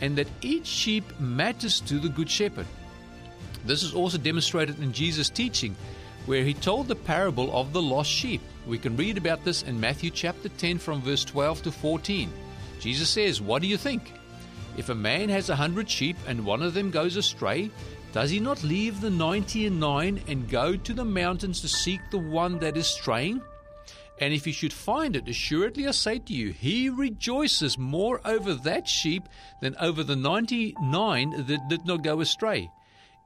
and 0.00 0.16
that 0.16 0.26
each 0.40 0.66
sheep 0.66 1.04
matters 1.20 1.80
to 1.82 1.98
the 1.98 2.08
Good 2.08 2.28
Shepherd. 2.28 2.66
This 3.64 3.82
is 3.82 3.94
also 3.94 4.18
demonstrated 4.18 4.82
in 4.82 4.92
Jesus' 4.92 5.30
teaching, 5.30 5.76
where 6.26 6.42
he 6.42 6.54
told 6.54 6.88
the 6.88 6.96
parable 6.96 7.54
of 7.56 7.72
the 7.72 7.82
lost 7.82 8.10
sheep. 8.10 8.40
We 8.66 8.78
can 8.78 8.96
read 8.96 9.16
about 9.16 9.44
this 9.44 9.62
in 9.62 9.78
Matthew 9.78 10.10
chapter 10.10 10.48
10 10.48 10.78
from 10.78 11.00
verse 11.00 11.24
12 11.24 11.62
to 11.62 11.72
14. 11.72 12.32
Jesus 12.80 13.08
says, 13.08 13.40
What 13.40 13.62
do 13.62 13.68
you 13.68 13.76
think? 13.76 14.12
If 14.76 14.88
a 14.88 14.94
man 14.94 15.28
has 15.28 15.50
a 15.50 15.56
hundred 15.56 15.90
sheep 15.90 16.16
and 16.26 16.44
one 16.44 16.62
of 16.62 16.74
them 16.74 16.90
goes 16.90 17.16
astray, 17.16 17.70
does 18.12 18.30
he 18.30 18.40
not 18.40 18.62
leave 18.62 19.00
the 19.00 19.10
ninety 19.10 19.66
and 19.66 19.78
nine 19.78 20.22
and 20.26 20.48
go 20.48 20.76
to 20.76 20.92
the 20.92 21.04
mountains 21.04 21.60
to 21.60 21.68
seek 21.68 22.00
the 22.10 22.18
one 22.18 22.58
that 22.60 22.76
is 22.76 22.86
straying? 22.86 23.40
And 24.20 24.34
if 24.34 24.44
he 24.44 24.52
should 24.52 24.72
find 24.72 25.16
it, 25.16 25.28
assuredly 25.28 25.86
I 25.86 25.92
say 25.92 26.18
to 26.18 26.32
you, 26.32 26.50
he 26.50 26.90
rejoices 26.90 27.78
more 27.78 28.20
over 28.24 28.54
that 28.54 28.86
sheep 28.86 29.24
than 29.62 29.76
over 29.80 30.04
the 30.04 30.16
ninety 30.16 30.74
nine 30.82 31.30
that 31.46 31.68
did 31.68 31.86
not 31.86 32.02
go 32.04 32.20
astray. 32.20 32.70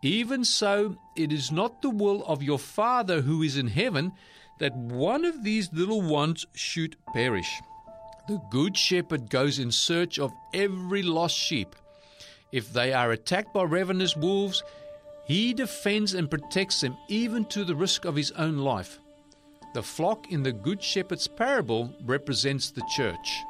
Even 0.02 0.44
so, 0.44 0.96
it 1.16 1.32
is 1.32 1.50
not 1.50 1.82
the 1.82 1.90
will 1.90 2.24
of 2.26 2.42
your 2.42 2.58
Father 2.58 3.22
who 3.22 3.42
is 3.42 3.56
in 3.56 3.68
heaven 3.68 4.12
that 4.58 4.76
one 4.76 5.24
of 5.24 5.42
these 5.42 5.72
little 5.72 6.02
ones 6.02 6.46
should 6.54 6.96
perish. 7.12 7.60
The 8.26 8.40
good 8.50 8.76
shepherd 8.76 9.28
goes 9.28 9.58
in 9.58 9.70
search 9.70 10.18
of 10.18 10.32
every 10.54 11.02
lost 11.02 11.36
sheep. 11.36 11.76
If 12.52 12.72
they 12.72 12.92
are 12.92 13.12
attacked 13.12 13.52
by 13.52 13.64
ravenous 13.64 14.16
wolves, 14.16 14.62
he 15.26 15.52
defends 15.52 16.14
and 16.14 16.30
protects 16.30 16.80
them 16.80 16.96
even 17.08 17.44
to 17.46 17.64
the 17.64 17.74
risk 17.74 18.06
of 18.06 18.16
his 18.16 18.30
own 18.32 18.58
life. 18.58 18.98
The 19.74 19.82
flock 19.82 20.30
in 20.30 20.42
the 20.42 20.52
Good 20.52 20.82
Shepherd's 20.82 21.28
parable 21.28 21.92
represents 22.04 22.70
the 22.70 22.86
church. 22.94 23.42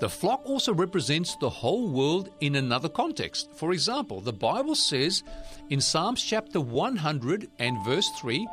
The 0.00 0.08
flock 0.08 0.42
also 0.46 0.72
represents 0.72 1.36
the 1.36 1.50
whole 1.50 1.88
world 1.88 2.30
in 2.40 2.56
another 2.56 2.88
context. 2.88 3.50
For 3.54 3.72
example, 3.72 4.20
the 4.20 4.32
Bible 4.32 4.74
says 4.74 5.22
in 5.70 5.80
Psalms 5.80 6.22
chapter 6.22 6.60
100 6.60 7.50
and 7.58 7.84
verse 7.84 8.08
3 8.18 8.48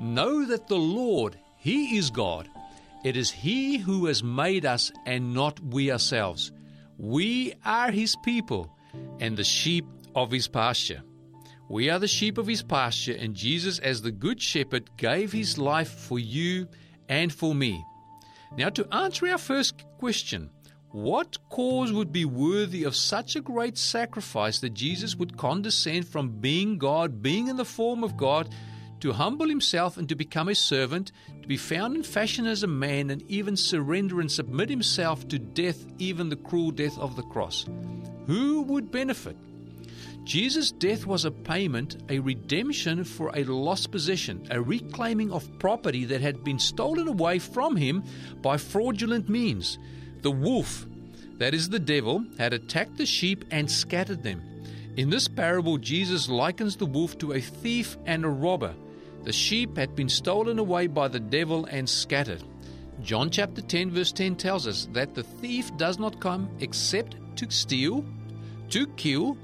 Know 0.00 0.44
that 0.46 0.66
the 0.66 0.76
Lord, 0.76 1.38
He 1.58 1.96
is 1.96 2.10
God. 2.10 2.48
It 3.04 3.16
is 3.16 3.30
He 3.30 3.78
who 3.78 4.06
has 4.06 4.22
made 4.22 4.64
us 4.64 4.92
and 5.06 5.34
not 5.34 5.60
we 5.60 5.90
ourselves. 5.90 6.52
We 6.98 7.54
are 7.64 7.90
his 7.90 8.14
people 8.22 8.76
and 9.18 9.36
the 9.36 9.44
sheep 9.44 9.84
of 10.14 10.30
his 10.30 10.46
pasture. 10.46 11.02
We 11.68 11.90
are 11.90 11.98
the 11.98 12.06
sheep 12.06 12.38
of 12.38 12.46
his 12.46 12.62
pasture, 12.62 13.16
and 13.18 13.34
Jesus, 13.34 13.80
as 13.80 14.02
the 14.02 14.12
good 14.12 14.40
shepherd, 14.40 14.96
gave 14.96 15.32
his 15.32 15.58
life 15.58 15.88
for 15.88 16.18
you 16.18 16.68
and 17.08 17.32
for 17.32 17.54
me. 17.54 17.84
Now, 18.56 18.68
to 18.68 18.86
answer 18.94 19.26
our 19.26 19.38
first 19.38 19.82
question, 19.98 20.50
what 20.90 21.38
cause 21.48 21.92
would 21.92 22.12
be 22.12 22.26
worthy 22.26 22.84
of 22.84 22.94
such 22.94 23.34
a 23.34 23.40
great 23.40 23.78
sacrifice 23.78 24.60
that 24.60 24.74
Jesus 24.74 25.16
would 25.16 25.38
condescend 25.38 26.06
from 26.06 26.40
being 26.40 26.76
God, 26.76 27.22
being 27.22 27.48
in 27.48 27.56
the 27.56 27.64
form 27.64 28.04
of 28.04 28.16
God, 28.18 28.54
to 29.02 29.12
humble 29.12 29.48
himself 29.48 29.96
and 29.96 30.08
to 30.08 30.14
become 30.14 30.48
a 30.48 30.54
servant, 30.54 31.10
to 31.42 31.48
be 31.48 31.56
found 31.56 31.96
in 31.96 32.04
fashion 32.04 32.46
as 32.46 32.62
a 32.62 32.68
man, 32.68 33.10
and 33.10 33.20
even 33.28 33.56
surrender 33.56 34.20
and 34.20 34.30
submit 34.30 34.70
himself 34.70 35.26
to 35.26 35.40
death, 35.40 35.84
even 35.98 36.28
the 36.28 36.36
cruel 36.36 36.70
death 36.70 36.96
of 36.98 37.16
the 37.16 37.22
cross? 37.24 37.66
Who 38.28 38.62
would 38.62 38.92
benefit? 38.92 39.36
Jesus' 40.22 40.70
death 40.70 41.04
was 41.04 41.24
a 41.24 41.32
payment, 41.32 41.96
a 42.08 42.20
redemption 42.20 43.02
for 43.02 43.32
a 43.34 43.42
lost 43.42 43.90
possession, 43.90 44.46
a 44.52 44.62
reclaiming 44.62 45.32
of 45.32 45.58
property 45.58 46.04
that 46.04 46.20
had 46.20 46.44
been 46.44 46.60
stolen 46.60 47.08
away 47.08 47.40
from 47.40 47.74
him 47.74 48.04
by 48.40 48.56
fraudulent 48.56 49.28
means. 49.28 49.80
The 50.20 50.30
wolf, 50.30 50.86
that 51.38 51.54
is 51.54 51.68
the 51.68 51.80
devil, 51.80 52.24
had 52.38 52.52
attacked 52.52 52.98
the 52.98 53.06
sheep 53.06 53.44
and 53.50 53.68
scattered 53.68 54.22
them. 54.22 54.42
In 54.96 55.10
this 55.10 55.26
parable, 55.26 55.76
Jesus 55.76 56.28
likens 56.28 56.76
the 56.76 56.86
wolf 56.86 57.18
to 57.18 57.32
a 57.32 57.40
thief 57.40 57.96
and 58.06 58.24
a 58.24 58.28
robber. 58.28 58.76
The 59.24 59.32
sheep 59.32 59.76
had 59.76 59.94
been 59.94 60.08
stolen 60.08 60.58
away 60.58 60.88
by 60.88 61.08
the 61.08 61.20
devil 61.20 61.64
and 61.66 61.88
scattered. 61.88 62.42
John 63.02 63.30
chapter 63.30 63.62
10, 63.62 63.90
verse 63.90 64.12
10 64.12 64.36
tells 64.36 64.66
us 64.66 64.88
that 64.92 65.14
the 65.14 65.22
thief 65.22 65.76
does 65.76 65.98
not 65.98 66.20
come 66.20 66.50
except 66.60 67.16
to 67.36 67.50
steal, 67.50 68.04
to 68.70 68.86
kill, 68.88 69.36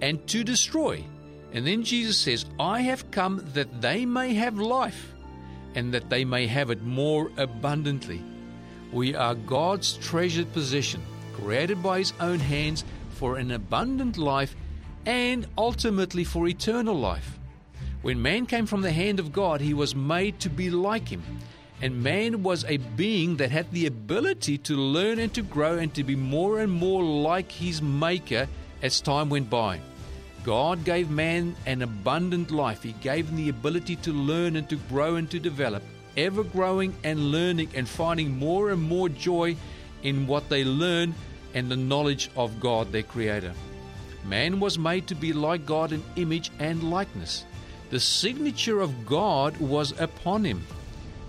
and 0.00 0.26
to 0.28 0.44
destroy. 0.44 1.04
And 1.52 1.66
then 1.66 1.82
Jesus 1.82 2.18
says, 2.18 2.46
I 2.58 2.82
have 2.82 3.10
come 3.10 3.42
that 3.54 3.80
they 3.80 4.04
may 4.04 4.34
have 4.34 4.58
life, 4.58 5.12
and 5.74 5.92
that 5.94 6.10
they 6.10 6.24
may 6.24 6.46
have 6.46 6.70
it 6.70 6.82
more 6.82 7.30
abundantly. 7.36 8.22
We 8.92 9.14
are 9.14 9.34
God's 9.34 9.96
treasured 9.98 10.52
possession, 10.52 11.02
created 11.34 11.82
by 11.82 11.98
His 11.98 12.12
own 12.20 12.38
hands 12.38 12.84
for 13.10 13.36
an 13.36 13.50
abundant 13.50 14.16
life 14.16 14.54
and 15.06 15.46
ultimately 15.56 16.24
for 16.24 16.46
eternal 16.48 16.94
life. 16.94 17.38
When 18.02 18.22
man 18.22 18.46
came 18.46 18.66
from 18.66 18.82
the 18.82 18.92
hand 18.92 19.18
of 19.18 19.32
God, 19.32 19.60
he 19.60 19.74
was 19.74 19.94
made 19.94 20.38
to 20.40 20.48
be 20.48 20.70
like 20.70 21.08
Him. 21.08 21.22
And 21.80 22.02
man 22.02 22.42
was 22.42 22.64
a 22.64 22.76
being 22.76 23.36
that 23.36 23.50
had 23.50 23.70
the 23.70 23.86
ability 23.86 24.58
to 24.58 24.76
learn 24.76 25.18
and 25.18 25.32
to 25.34 25.42
grow 25.42 25.78
and 25.78 25.94
to 25.94 26.02
be 26.02 26.16
more 26.16 26.58
and 26.58 26.72
more 26.72 27.04
like 27.04 27.52
his 27.52 27.80
Maker 27.80 28.48
as 28.82 29.00
time 29.00 29.30
went 29.30 29.48
by. 29.48 29.80
God 30.42 30.84
gave 30.84 31.08
man 31.10 31.54
an 31.66 31.82
abundant 31.82 32.50
life. 32.50 32.82
He 32.82 32.92
gave 32.94 33.28
him 33.28 33.36
the 33.36 33.48
ability 33.48 33.96
to 33.96 34.12
learn 34.12 34.56
and 34.56 34.68
to 34.70 34.76
grow 34.88 35.16
and 35.16 35.30
to 35.30 35.38
develop 35.38 35.82
ever 36.16 36.42
growing 36.42 36.94
and 37.04 37.30
learning 37.30 37.68
and 37.74 37.88
finding 37.88 38.36
more 38.36 38.70
and 38.70 38.82
more 38.82 39.08
joy 39.08 39.54
in 40.02 40.26
what 40.26 40.48
they 40.48 40.64
learn 40.64 41.14
and 41.54 41.70
the 41.70 41.76
knowledge 41.76 42.30
of 42.36 42.58
God, 42.58 42.90
their 42.90 43.04
Creator. 43.04 43.52
Man 44.24 44.58
was 44.58 44.78
made 44.78 45.06
to 45.08 45.14
be 45.14 45.32
like 45.32 45.64
God 45.64 45.92
in 45.92 46.02
image 46.16 46.50
and 46.58 46.90
likeness. 46.90 47.44
The 47.90 48.00
signature 48.00 48.80
of 48.80 49.06
God 49.06 49.56
was 49.56 49.98
upon 49.98 50.44
him. 50.44 50.66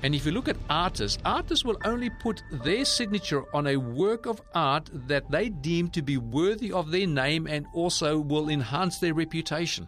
And 0.03 0.15
if 0.15 0.25
you 0.25 0.31
look 0.31 0.47
at 0.47 0.57
artists, 0.69 1.21
artists 1.25 1.65
will 1.65 1.77
only 1.83 2.09
put 2.09 2.41
their 2.51 2.85
signature 2.85 3.43
on 3.53 3.67
a 3.67 3.77
work 3.77 4.25
of 4.25 4.41
art 4.53 4.89
that 5.07 5.29
they 5.29 5.49
deem 5.49 5.89
to 5.89 6.01
be 6.01 6.17
worthy 6.17 6.71
of 6.71 6.91
their 6.91 7.07
name 7.07 7.47
and 7.47 7.65
also 7.73 8.17
will 8.17 8.49
enhance 8.49 8.99
their 8.99 9.13
reputation. 9.13 9.87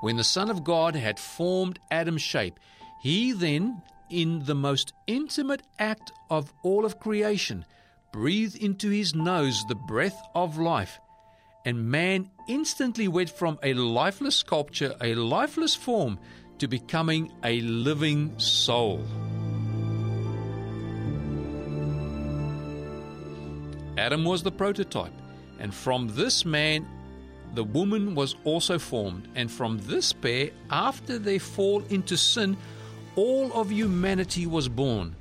When 0.00 0.16
the 0.16 0.24
Son 0.24 0.48
of 0.48 0.62
God 0.62 0.94
had 0.94 1.18
formed 1.18 1.80
Adam's 1.90 2.22
shape, 2.22 2.58
he 3.00 3.32
then, 3.32 3.82
in 4.10 4.44
the 4.44 4.54
most 4.54 4.92
intimate 5.06 5.62
act 5.78 6.12
of 6.30 6.52
all 6.62 6.84
of 6.84 7.00
creation, 7.00 7.64
breathed 8.12 8.56
into 8.56 8.90
his 8.90 9.14
nose 9.14 9.64
the 9.68 9.74
breath 9.74 10.20
of 10.34 10.58
life, 10.58 10.98
and 11.68 11.90
man 11.90 12.30
instantly 12.46 13.08
went 13.08 13.28
from 13.28 13.58
a 13.62 13.74
lifeless 13.74 14.36
sculpture, 14.36 14.94
a 15.02 15.14
lifeless 15.14 15.74
form, 15.74 16.18
to 16.56 16.66
becoming 16.66 17.30
a 17.44 17.60
living 17.60 18.32
soul. 18.38 19.04
Adam 23.98 24.24
was 24.24 24.42
the 24.42 24.50
prototype, 24.50 25.12
and 25.58 25.74
from 25.74 26.08
this 26.14 26.46
man 26.46 26.88
the 27.52 27.64
woman 27.64 28.14
was 28.14 28.34
also 28.44 28.78
formed, 28.78 29.28
and 29.34 29.52
from 29.52 29.76
this 29.80 30.10
pair, 30.10 30.48
after 30.70 31.18
they 31.18 31.38
fall 31.38 31.82
into 31.90 32.16
sin, 32.16 32.56
all 33.14 33.52
of 33.52 33.70
humanity 33.70 34.46
was 34.46 34.70
born. 34.70 35.14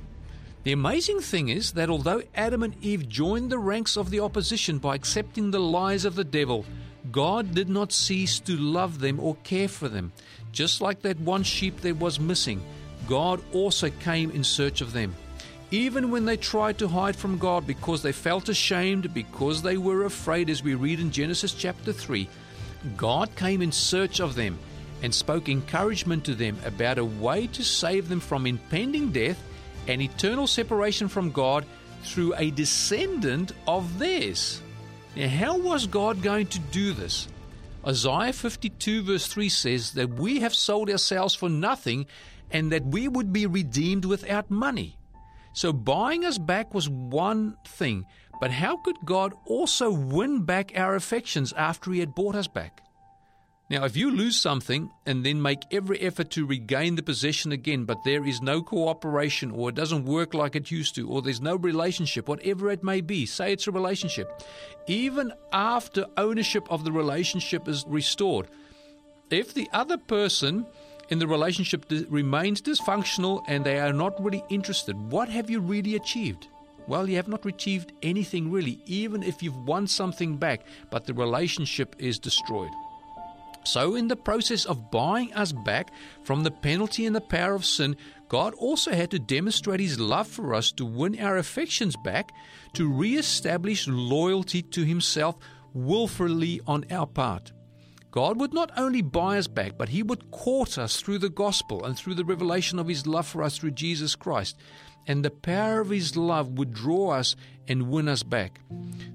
The 0.67 0.73
amazing 0.73 1.21
thing 1.21 1.47
is 1.47 1.71
that 1.71 1.89
although 1.89 2.23
Adam 2.35 2.61
and 2.61 2.75
Eve 2.83 3.07
joined 3.07 3.49
the 3.49 3.57
ranks 3.57 3.95
of 3.95 4.09
the 4.09 4.19
opposition 4.19 4.79
by 4.79 4.95
accepting 4.95 5.49
the 5.49 5.61
lies 5.61 6.03
of 6.03 6.15
the 6.15 6.25
devil, 6.25 6.65
God 7.09 7.55
did 7.55 7.69
not 7.69 7.93
cease 7.93 8.41
to 8.41 8.57
love 8.57 8.99
them 8.99 9.17
or 9.17 9.37
care 9.45 9.69
for 9.69 9.87
them. 9.87 10.11
Just 10.51 10.81
like 10.81 11.03
that 11.03 11.21
one 11.21 11.43
sheep 11.43 11.79
that 11.79 11.95
was 11.95 12.19
missing, 12.19 12.61
God 13.07 13.41
also 13.53 13.89
came 14.01 14.29
in 14.31 14.43
search 14.43 14.81
of 14.81 14.91
them. 14.91 15.15
Even 15.71 16.11
when 16.11 16.25
they 16.25 16.35
tried 16.35 16.77
to 16.79 16.89
hide 16.89 17.15
from 17.15 17.37
God 17.37 17.65
because 17.65 18.01
they 18.01 18.11
felt 18.11 18.49
ashamed, 18.49 19.13
because 19.13 19.61
they 19.61 19.77
were 19.77 20.03
afraid, 20.03 20.49
as 20.49 20.63
we 20.63 20.75
read 20.75 20.99
in 20.99 21.11
Genesis 21.11 21.53
chapter 21.53 21.93
3, 21.93 22.27
God 22.97 23.33
came 23.37 23.61
in 23.61 23.71
search 23.71 24.19
of 24.19 24.35
them 24.35 24.59
and 25.01 25.15
spoke 25.15 25.47
encouragement 25.47 26.25
to 26.25 26.35
them 26.35 26.57
about 26.65 26.97
a 26.97 27.05
way 27.05 27.47
to 27.47 27.63
save 27.63 28.09
them 28.09 28.19
from 28.19 28.45
impending 28.45 29.13
death 29.13 29.41
and 29.87 30.01
eternal 30.01 30.47
separation 30.47 31.07
from 31.07 31.31
God 31.31 31.65
through 32.03 32.33
a 32.35 32.51
descendant 32.51 33.51
of 33.67 33.99
theirs. 33.99 34.61
Now, 35.15 35.27
how 35.27 35.57
was 35.57 35.87
God 35.87 36.21
going 36.21 36.47
to 36.47 36.59
do 36.59 36.93
this? 36.93 37.27
Isaiah 37.85 38.33
52, 38.33 39.03
verse 39.03 39.27
3 39.27 39.49
says 39.49 39.91
that 39.93 40.09
we 40.09 40.41
have 40.41 40.53
sold 40.53 40.89
ourselves 40.89 41.33
for 41.33 41.49
nothing 41.49 42.05
and 42.51 42.71
that 42.71 42.85
we 42.85 43.07
would 43.07 43.31
be 43.31 43.45
redeemed 43.45 44.05
without 44.05 44.51
money. 44.51 44.97
So, 45.53 45.73
buying 45.73 46.23
us 46.23 46.37
back 46.37 46.73
was 46.73 46.87
one 46.87 47.57
thing, 47.65 48.05
but 48.39 48.51
how 48.51 48.77
could 48.77 48.97
God 49.05 49.33
also 49.45 49.89
win 49.89 50.43
back 50.43 50.71
our 50.75 50.95
affections 50.95 51.53
after 51.53 51.91
He 51.91 51.99
had 51.99 52.13
bought 52.13 52.35
us 52.35 52.47
back? 52.47 52.83
Now, 53.69 53.83
if 53.83 53.97
you 53.97 54.11
lose 54.11 54.39
something 54.39 54.91
and 55.05 55.25
then 55.25 55.41
make 55.41 55.63
every 55.71 55.99
effort 55.99 56.29
to 56.31 56.45
regain 56.45 56.95
the 56.95 57.03
possession 57.03 57.51
again, 57.51 57.83
but 57.83 58.05
there 58.05 58.25
is 58.25 58.41
no 58.41 58.61
cooperation, 58.61 59.51
or 59.51 59.67
it 59.67 59.75
doesn't 59.75 60.05
work 60.05 60.33
like 60.33 60.55
it 60.55 60.71
used 60.71 60.95
to, 60.95 61.09
or 61.09 61.21
there's 61.21 61.41
no 61.41 61.57
relationship, 61.57 62.29
whatever 62.29 62.71
it 62.71 62.81
may 62.81 63.01
be, 63.01 63.25
say 63.25 63.51
it's 63.51 63.67
a 63.67 63.71
relationship, 63.71 64.41
even 64.87 65.33
after 65.51 66.05
ownership 66.15 66.65
of 66.71 66.85
the 66.85 66.93
relationship 66.93 67.67
is 67.67 67.83
restored, 67.87 68.47
if 69.29 69.53
the 69.53 69.67
other 69.73 69.97
person 69.97 70.65
in 71.09 71.19
the 71.19 71.27
relationship 71.27 71.85
remains 72.09 72.61
dysfunctional 72.61 73.43
and 73.49 73.65
they 73.65 73.79
are 73.79 73.91
not 73.91 74.23
really 74.23 74.45
interested, 74.49 74.95
what 75.11 75.27
have 75.27 75.49
you 75.49 75.59
really 75.59 75.95
achieved? 75.95 76.47
Well, 76.87 77.09
you 77.09 77.17
have 77.17 77.27
not 77.27 77.45
achieved 77.45 77.91
anything 78.01 78.49
really, 78.49 78.79
even 78.85 79.23
if 79.23 79.43
you've 79.43 79.67
won 79.67 79.87
something 79.87 80.37
back, 80.37 80.61
but 80.89 81.05
the 81.05 81.13
relationship 81.13 81.97
is 81.99 82.17
destroyed. 82.17 82.71
So, 83.67 83.95
in 83.95 84.07
the 84.07 84.15
process 84.15 84.63
of 84.63 84.89
buying 84.91 85.33
us 85.33 85.51
back 85.51 85.91
from 86.23 86.43
the 86.43 86.51
penalty 86.51 87.05
and 87.05 87.13
the 87.13 87.19
power 87.19 87.53
of 87.53 87.65
sin, 87.65 87.97
God 88.29 88.53
also 88.53 88.91
had 88.93 89.11
to 89.11 89.19
demonstrate 89.19 89.81
His 89.81 89.99
love 89.99 90.29
for 90.29 90.53
us 90.53 90.71
to 90.73 90.85
win 90.85 91.19
our 91.19 91.35
affections 91.35 91.97
back, 91.97 92.31
to 92.73 92.87
re 92.87 93.17
establish 93.17 93.85
loyalty 93.85 94.61
to 94.61 94.83
Himself 94.83 95.35
willfully 95.73 96.61
on 96.65 96.85
our 96.91 97.05
part. 97.05 97.51
God 98.09 98.39
would 98.39 98.53
not 98.53 98.71
only 98.77 99.01
buy 99.01 99.37
us 99.37 99.47
back, 99.47 99.77
but 99.77 99.89
He 99.89 100.01
would 100.01 100.31
court 100.31 100.77
us 100.77 101.01
through 101.01 101.17
the 101.17 101.29
gospel 101.29 101.83
and 101.83 101.97
through 101.97 102.15
the 102.15 102.23
revelation 102.23 102.79
of 102.79 102.87
His 102.87 103.05
love 103.05 103.27
for 103.27 103.43
us 103.43 103.57
through 103.57 103.71
Jesus 103.71 104.15
Christ. 104.15 104.57
And 105.05 105.25
the 105.25 105.29
power 105.29 105.81
of 105.81 105.89
His 105.89 106.15
love 106.15 106.57
would 106.57 106.73
draw 106.73 107.11
us 107.11 107.35
and 107.67 107.89
win 107.89 108.07
us 108.07 108.23
back. 108.23 108.61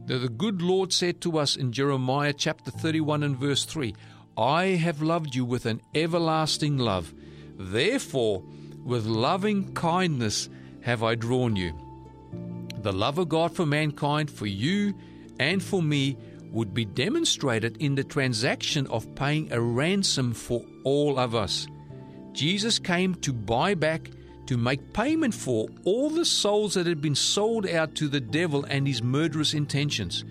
the 0.07 0.29
good 0.29 0.61
Lord 0.61 0.93
said 0.93 1.23
to 1.23 1.39
us 1.39 1.57
in 1.57 1.73
Jeremiah 1.73 2.35
chapter 2.35 2.71
31 2.71 3.23
and 3.23 3.37
verse 3.37 3.65
3 3.65 3.95
I 4.37 4.67
have 4.67 5.03
loved 5.03 5.35
you 5.35 5.45
with 5.45 5.67
an 5.67 5.81
everlasting 5.95 6.79
love. 6.79 7.13
Therefore, 7.59 8.43
with 8.85 9.07
loving 9.07 9.75
kindness 9.75 10.49
have 10.83 11.03
I 11.03 11.15
drawn 11.15 11.57
you. 11.57 11.73
The 12.79 12.93
love 12.93 13.19
of 13.19 13.29
God 13.29 13.55
for 13.55 13.67
mankind, 13.67 14.31
for 14.31 14.47
you 14.47 14.95
and 15.39 15.63
for 15.63 15.83
me, 15.83 16.17
would 16.51 16.75
be 16.75 16.85
demonstrated 16.85 17.77
in 17.79 17.95
the 17.95 18.05
transaction 18.05 18.87
of 18.89 19.15
paying 19.15 19.53
a 19.53 19.61
ransom 19.61 20.33
for 20.33 20.65
all 20.85 21.19
of 21.19 21.35
us. 21.35 21.67
Jesus 22.33 22.79
came 22.79 23.15
to 23.17 23.33
buy 23.33 23.75
back, 23.75 24.11
to 24.47 24.57
make 24.57 24.93
payment 24.93 25.35
for 25.35 25.69
all 25.85 26.11
the 26.11 26.25
souls 26.25 26.75
that 26.75 26.87
had 26.87 27.01
been 27.01 27.15
sold 27.15 27.67
out 27.67 27.95
to 27.95 28.09
the 28.09 28.21
devil 28.21 28.65
and 28.65 28.87
his 28.87 29.03
murderous 29.03 29.55
intentions. 29.55 30.25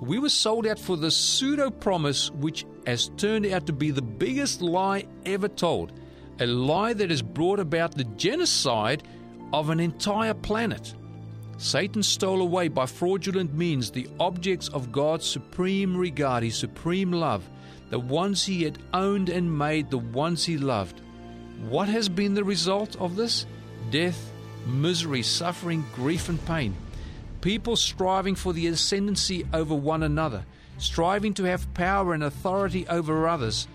We 0.00 0.18
were 0.18 0.28
sold 0.28 0.66
out 0.66 0.78
for 0.78 0.96
the 0.96 1.10
pseudo 1.10 1.70
promise, 1.70 2.30
which 2.30 2.64
has 2.88 3.10
turned 3.18 3.44
out 3.46 3.66
to 3.66 3.72
be 3.72 3.90
the 3.90 4.00
biggest 4.00 4.62
lie 4.62 5.04
ever 5.26 5.48
told. 5.48 5.92
A 6.40 6.46
lie 6.46 6.94
that 6.94 7.10
has 7.10 7.20
brought 7.20 7.60
about 7.60 7.94
the 7.94 8.04
genocide 8.04 9.02
of 9.52 9.68
an 9.68 9.78
entire 9.78 10.34
planet. 10.34 10.94
Satan 11.58 12.02
stole 12.02 12.40
away 12.40 12.68
by 12.68 12.86
fraudulent 12.86 13.52
means 13.52 13.90
the 13.90 14.08
objects 14.18 14.68
of 14.68 14.92
God's 14.92 15.26
supreme 15.26 15.96
regard, 15.96 16.42
his 16.42 16.56
supreme 16.56 17.12
love, 17.12 17.46
the 17.90 17.98
ones 17.98 18.46
he 18.46 18.62
had 18.62 18.78
owned 18.94 19.28
and 19.28 19.58
made, 19.58 19.90
the 19.90 19.98
ones 19.98 20.44
he 20.44 20.56
loved. 20.56 21.00
What 21.68 21.88
has 21.88 22.08
been 22.08 22.34
the 22.34 22.44
result 22.44 22.96
of 22.96 23.16
this? 23.16 23.44
Death, 23.90 24.32
misery, 24.66 25.22
suffering, 25.22 25.84
grief, 25.94 26.28
and 26.28 26.42
pain. 26.46 26.74
People 27.40 27.76
striving 27.76 28.34
for 28.34 28.52
the 28.52 28.68
ascendancy 28.68 29.44
over 29.52 29.74
one 29.74 30.04
another, 30.04 30.46
striving 30.78 31.34
to 31.34 31.44
have 31.44 31.72
power 31.74 32.14
and 32.14 32.22
authority 32.24 32.86
over 32.88 33.28
others, 33.28 33.68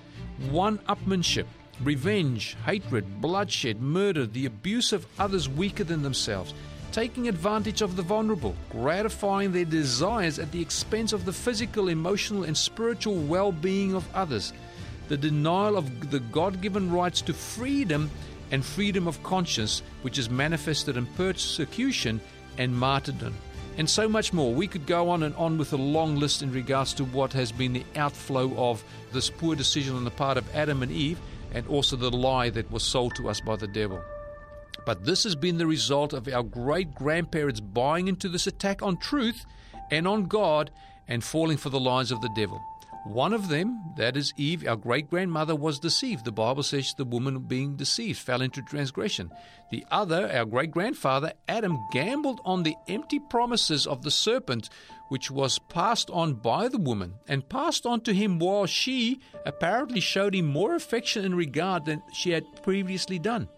one 0.49 0.79
upmanship, 0.89 1.45
revenge, 1.81 2.55
hatred, 2.65 3.21
bloodshed, 3.21 3.81
murder, 3.81 4.25
the 4.25 4.45
abuse 4.45 4.93
of 4.93 5.05
others 5.19 5.47
weaker 5.47 5.83
than 5.83 6.01
themselves, 6.01 6.53
taking 6.91 7.27
advantage 7.27 7.81
of 7.81 7.95
the 7.95 8.01
vulnerable, 8.01 8.55
gratifying 8.69 9.51
their 9.51 9.65
desires 9.65 10.39
at 10.39 10.51
the 10.51 10.61
expense 10.61 11.13
of 11.13 11.25
the 11.25 11.33
physical, 11.33 11.89
emotional, 11.89 12.43
and 12.43 12.55
spiritual 12.55 13.15
well 13.15 13.51
being 13.51 13.93
of 13.93 14.07
others, 14.15 14.53
the 15.07 15.17
denial 15.17 15.77
of 15.77 16.11
the 16.11 16.19
God 16.19 16.61
given 16.61 16.91
rights 16.91 17.21
to 17.23 17.33
freedom 17.33 18.09
and 18.51 18.63
freedom 18.63 19.07
of 19.07 19.21
conscience, 19.23 19.81
which 20.03 20.17
is 20.17 20.29
manifested 20.29 20.95
in 20.95 21.05
persecution 21.07 22.21
and 22.57 22.75
martyrdom. 22.75 23.33
And 23.77 23.89
so 23.89 24.07
much 24.07 24.33
more. 24.33 24.53
We 24.53 24.67
could 24.67 24.85
go 24.85 25.09
on 25.09 25.23
and 25.23 25.35
on 25.35 25.57
with 25.57 25.73
a 25.73 25.77
long 25.77 26.15
list 26.15 26.43
in 26.43 26.51
regards 26.51 26.93
to 26.95 27.05
what 27.05 27.33
has 27.33 27.51
been 27.51 27.73
the 27.73 27.85
outflow 27.95 28.55
of 28.55 28.83
this 29.11 29.29
poor 29.29 29.55
decision 29.55 29.95
on 29.95 30.03
the 30.03 30.11
part 30.11 30.37
of 30.37 30.55
Adam 30.55 30.83
and 30.83 30.91
Eve, 30.91 31.19
and 31.53 31.67
also 31.67 31.95
the 31.95 32.11
lie 32.11 32.49
that 32.51 32.71
was 32.71 32.83
sold 32.83 33.15
to 33.15 33.29
us 33.29 33.41
by 33.41 33.55
the 33.55 33.67
devil. 33.67 34.01
But 34.85 35.05
this 35.05 35.23
has 35.23 35.35
been 35.35 35.57
the 35.57 35.67
result 35.67 36.13
of 36.13 36.27
our 36.27 36.43
great 36.43 36.93
grandparents 36.93 37.59
buying 37.59 38.07
into 38.07 38.29
this 38.29 38.47
attack 38.47 38.81
on 38.81 38.97
truth 38.97 39.45
and 39.89 40.07
on 40.07 40.25
God 40.25 40.71
and 41.07 41.23
falling 41.23 41.57
for 41.57 41.69
the 41.69 41.79
lies 41.79 42.11
of 42.11 42.21
the 42.21 42.31
devil. 42.35 42.61
One 43.05 43.33
of 43.33 43.49
them, 43.49 43.93
that 43.97 44.15
is 44.15 44.33
Eve, 44.37 44.65
our 44.65 44.77
great 44.77 45.09
grandmother, 45.09 45.55
was 45.55 45.77
deceived. 45.77 46.23
The 46.23 46.31
Bible 46.31 46.63
says 46.63 46.93
the 46.97 47.03
woman 47.03 47.39
being 47.39 47.75
deceived 47.75 48.17
fell 48.19 48.41
into 48.41 48.61
transgression. 48.61 49.29
The 49.71 49.85
other, 49.91 50.31
our 50.33 50.45
great 50.45 50.71
grandfather, 50.71 51.33
Adam, 51.49 51.77
gambled 51.91 52.39
on 52.45 52.63
the 52.63 52.75
empty 52.87 53.19
promises 53.19 53.85
of 53.85 54.03
the 54.03 54.11
serpent, 54.11 54.69
which 55.09 55.29
was 55.29 55.59
passed 55.67 56.09
on 56.11 56.35
by 56.35 56.69
the 56.69 56.77
woman, 56.77 57.15
and 57.27 57.49
passed 57.49 57.85
on 57.85 57.99
to 58.01 58.13
him 58.13 58.39
while 58.39 58.67
she 58.67 59.19
apparently 59.45 59.99
showed 59.99 60.33
him 60.33 60.45
more 60.45 60.73
affection 60.73 61.25
and 61.25 61.35
regard 61.35 61.83
than 61.83 62.01
she 62.13 62.31
had 62.31 62.63
previously 62.63 63.19
done. 63.19 63.49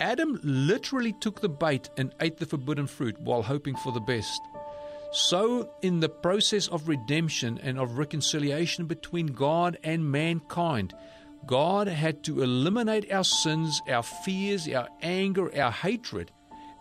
Adam 0.00 0.40
literally 0.42 1.12
took 1.12 1.40
the 1.40 1.48
bait 1.48 1.88
and 1.96 2.12
ate 2.20 2.36
the 2.38 2.46
forbidden 2.46 2.88
fruit 2.88 3.18
while 3.20 3.42
hoping 3.42 3.76
for 3.76 3.92
the 3.92 4.00
best. 4.00 4.40
So, 5.12 5.70
in 5.82 6.00
the 6.00 6.08
process 6.08 6.68
of 6.68 6.88
redemption 6.88 7.58
and 7.62 7.78
of 7.78 7.98
reconciliation 7.98 8.86
between 8.86 9.28
God 9.28 9.78
and 9.82 10.10
mankind, 10.10 10.94
God 11.46 11.86
had 11.86 12.24
to 12.24 12.42
eliminate 12.42 13.10
our 13.12 13.24
sins, 13.24 13.80
our 13.88 14.02
fears, 14.02 14.68
our 14.68 14.88
anger, 15.02 15.50
our 15.58 15.70
hatred, 15.70 16.32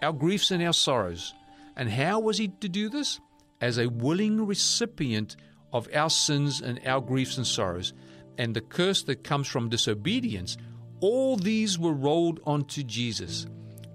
our 0.02 0.12
griefs, 0.14 0.52
and 0.52 0.64
our 0.64 0.74
sorrows. 0.74 1.34
And 1.76 1.90
how 1.90 2.20
was 2.20 2.38
He 2.38 2.48
to 2.48 2.70
do 2.70 2.90
this? 2.90 3.20
As 3.62 3.78
a 3.78 3.88
willing 3.88 4.46
recipient 4.46 5.36
of 5.72 5.88
our 5.94 6.10
sins 6.10 6.62
and 6.62 6.80
our 6.86 7.02
griefs 7.02 7.38
and 7.38 7.48
sorrows, 7.48 7.94
and 8.38 8.56
the 8.56 8.62
curse 8.62 9.04
that 9.04 9.24
comes 9.24 9.48
from 9.48 9.70
disobedience 9.70 10.58
all 11.00 11.36
these 11.36 11.78
were 11.78 11.94
rolled 11.94 12.40
onto 12.46 12.84
Jesus. 12.84 13.46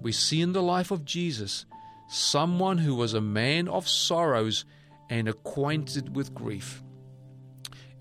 We 0.01 0.11
see 0.11 0.41
in 0.41 0.53
the 0.53 0.63
life 0.63 0.91
of 0.91 1.05
Jesus 1.05 1.65
someone 2.11 2.77
who 2.77 2.93
was 2.93 3.13
a 3.13 3.21
man 3.21 3.69
of 3.69 3.87
sorrows 3.87 4.65
and 5.09 5.29
acquainted 5.29 6.13
with 6.13 6.33
grief. 6.33 6.83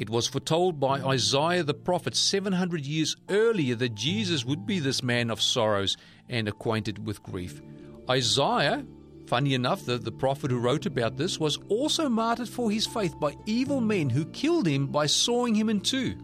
It 0.01 0.11
was 0.11 0.27
foretold 0.27 0.81
by 0.81 1.01
Isaiah 1.01 1.63
the 1.63 1.75
prophet 1.75 2.17
700 2.17 2.85
years 2.85 3.17
earlier 3.29 3.77
that 3.77 3.95
Jesus 3.95 4.45
would 4.45 4.67
be 4.67 4.81
this 4.81 5.05
man 5.05 5.31
of 5.31 5.41
sorrows 5.41 5.97
and 6.29 6.49
acquainted 6.49 7.07
with 7.07 7.23
grief. 7.23 7.63
Isaiah, 8.09 8.85
funny 9.29 9.55
enough, 9.55 9.85
the, 9.85 9.99
the 9.99 10.11
prophet 10.11 10.51
who 10.51 10.59
wrote 10.59 10.87
about 10.87 11.17
this, 11.17 11.39
was 11.39 11.59
also 11.69 12.09
martyred 12.09 12.49
for 12.49 12.69
his 12.69 12.89
faith 12.89 13.15
by 13.21 13.37
evil 13.47 13.81
men 13.81 14.11
who 14.11 14.25
killed 14.27 14.67
him 14.67 14.89
by 14.89 15.07
sawing 15.07 15.55
him 15.55 15.69
in 15.69 15.81
two. 15.81 16.17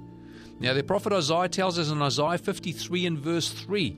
Now, 0.59 0.73
the 0.73 0.83
prophet 0.83 1.13
Isaiah 1.13 1.49
tells 1.49 1.79
us 1.79 1.91
in 1.91 2.03
Isaiah 2.03 2.39
53 2.39 3.07
and 3.07 3.19
verse 3.19 3.49
3 3.51 3.97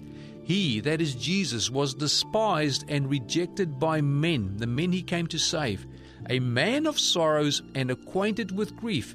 He, 0.48 0.80
that 0.80 1.02
is 1.02 1.14
Jesus, 1.14 1.70
was 1.70 1.92
despised 1.92 2.86
and 2.88 3.10
rejected 3.10 3.78
by 3.78 4.00
men, 4.00 4.56
the 4.56 4.66
men 4.66 4.92
he 4.92 5.02
came 5.02 5.26
to 5.26 5.38
save, 5.38 5.86
a 6.30 6.40
man 6.40 6.86
of 6.86 6.98
sorrows 6.98 7.60
and 7.74 7.90
acquainted 7.90 8.56
with 8.56 8.74
grief, 8.74 9.14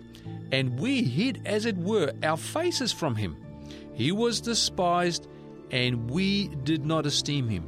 and 0.52 0.80
we 0.80 1.02
hid, 1.02 1.42
as 1.44 1.66
it 1.66 1.76
were, 1.76 2.14
our 2.22 2.38
faces 2.38 2.92
from 2.92 3.16
him. 3.16 3.36
He 3.96 4.12
was 4.12 4.42
despised, 4.42 5.28
and 5.72 6.08
we 6.08 6.50
did 6.50 6.86
not 6.86 7.08
esteem 7.08 7.50
him. 7.50 7.68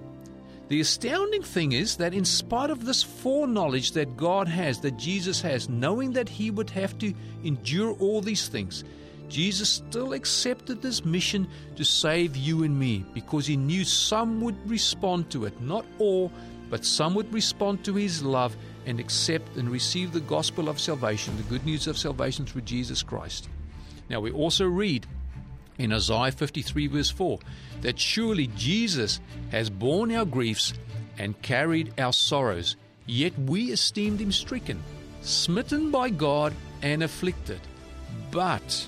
The 0.67 0.82
astounding 0.82 1.41
thing 1.41 1.71
is 1.71 1.97
that, 1.97 2.13
in 2.13 2.23
spite 2.23 2.69
of 2.69 2.86
this 2.86 3.01
foreknowledge 3.01 3.93
that 3.93 4.15
God 4.15 4.47
has, 4.47 4.80
that 4.82 4.97
Jesus 4.97 5.41
has, 5.41 5.69
knowing 5.69 6.12
that 6.12 6.30
he 6.30 6.51
would 6.51 6.69
have 6.69 6.99
to 6.99 7.15
endure 7.43 7.93
all 7.93 8.21
these 8.21 8.47
things, 8.47 8.84
Jesus 9.30 9.70
still 9.70 10.14
accepted 10.14 10.82
this 10.82 11.04
mission 11.04 11.48
to 11.76 11.84
save 11.84 12.36
you 12.36 12.64
and 12.64 12.78
me 12.78 13.06
because 13.14 13.48
he 13.48 13.58
knew 13.58 13.84
some 13.84 14.42
would 14.42 14.70
respond 14.70 15.30
to 15.32 15.46
it. 15.46 15.60
Not 15.62 15.86
all, 16.00 16.32
but 16.70 16.86
some 16.86 17.16
would 17.16 17.34
respond 17.34 17.84
to 17.86 17.96
his 17.96 18.24
love 18.24 18.56
and 18.86 19.00
accept 19.00 19.58
and 19.58 19.70
receive 19.70 20.12
the 20.12 20.20
gospel 20.22 20.70
of 20.70 20.80
salvation, 20.80 21.36
the 21.38 21.44
good 21.44 21.66
news 21.66 21.88
of 21.88 21.98
salvation 21.98 22.46
through 22.46 22.62
Jesus 22.62 23.04
Christ. 23.04 23.50
Now, 24.10 24.20
we 24.20 24.32
also 24.32 24.66
read 24.66 25.08
in 25.78 25.92
Isaiah 25.92 26.32
53, 26.32 26.88
verse 26.88 27.10
4, 27.10 27.40
that 27.82 28.00
surely 28.00 28.48
Jesus 28.48 29.20
has 29.52 29.70
borne 29.70 30.12
our 30.12 30.26
griefs 30.26 30.74
and 31.18 31.42
carried 31.42 31.94
our 32.00 32.14
sorrows, 32.14 32.76
yet 33.06 33.38
we 33.38 33.72
esteemed 33.72 34.20
him 34.22 34.32
stricken, 34.32 34.82
smitten 35.22 35.92
by 35.92 36.10
God, 36.10 36.54
and 36.82 37.04
afflicted. 37.04 37.60
But 38.32 38.88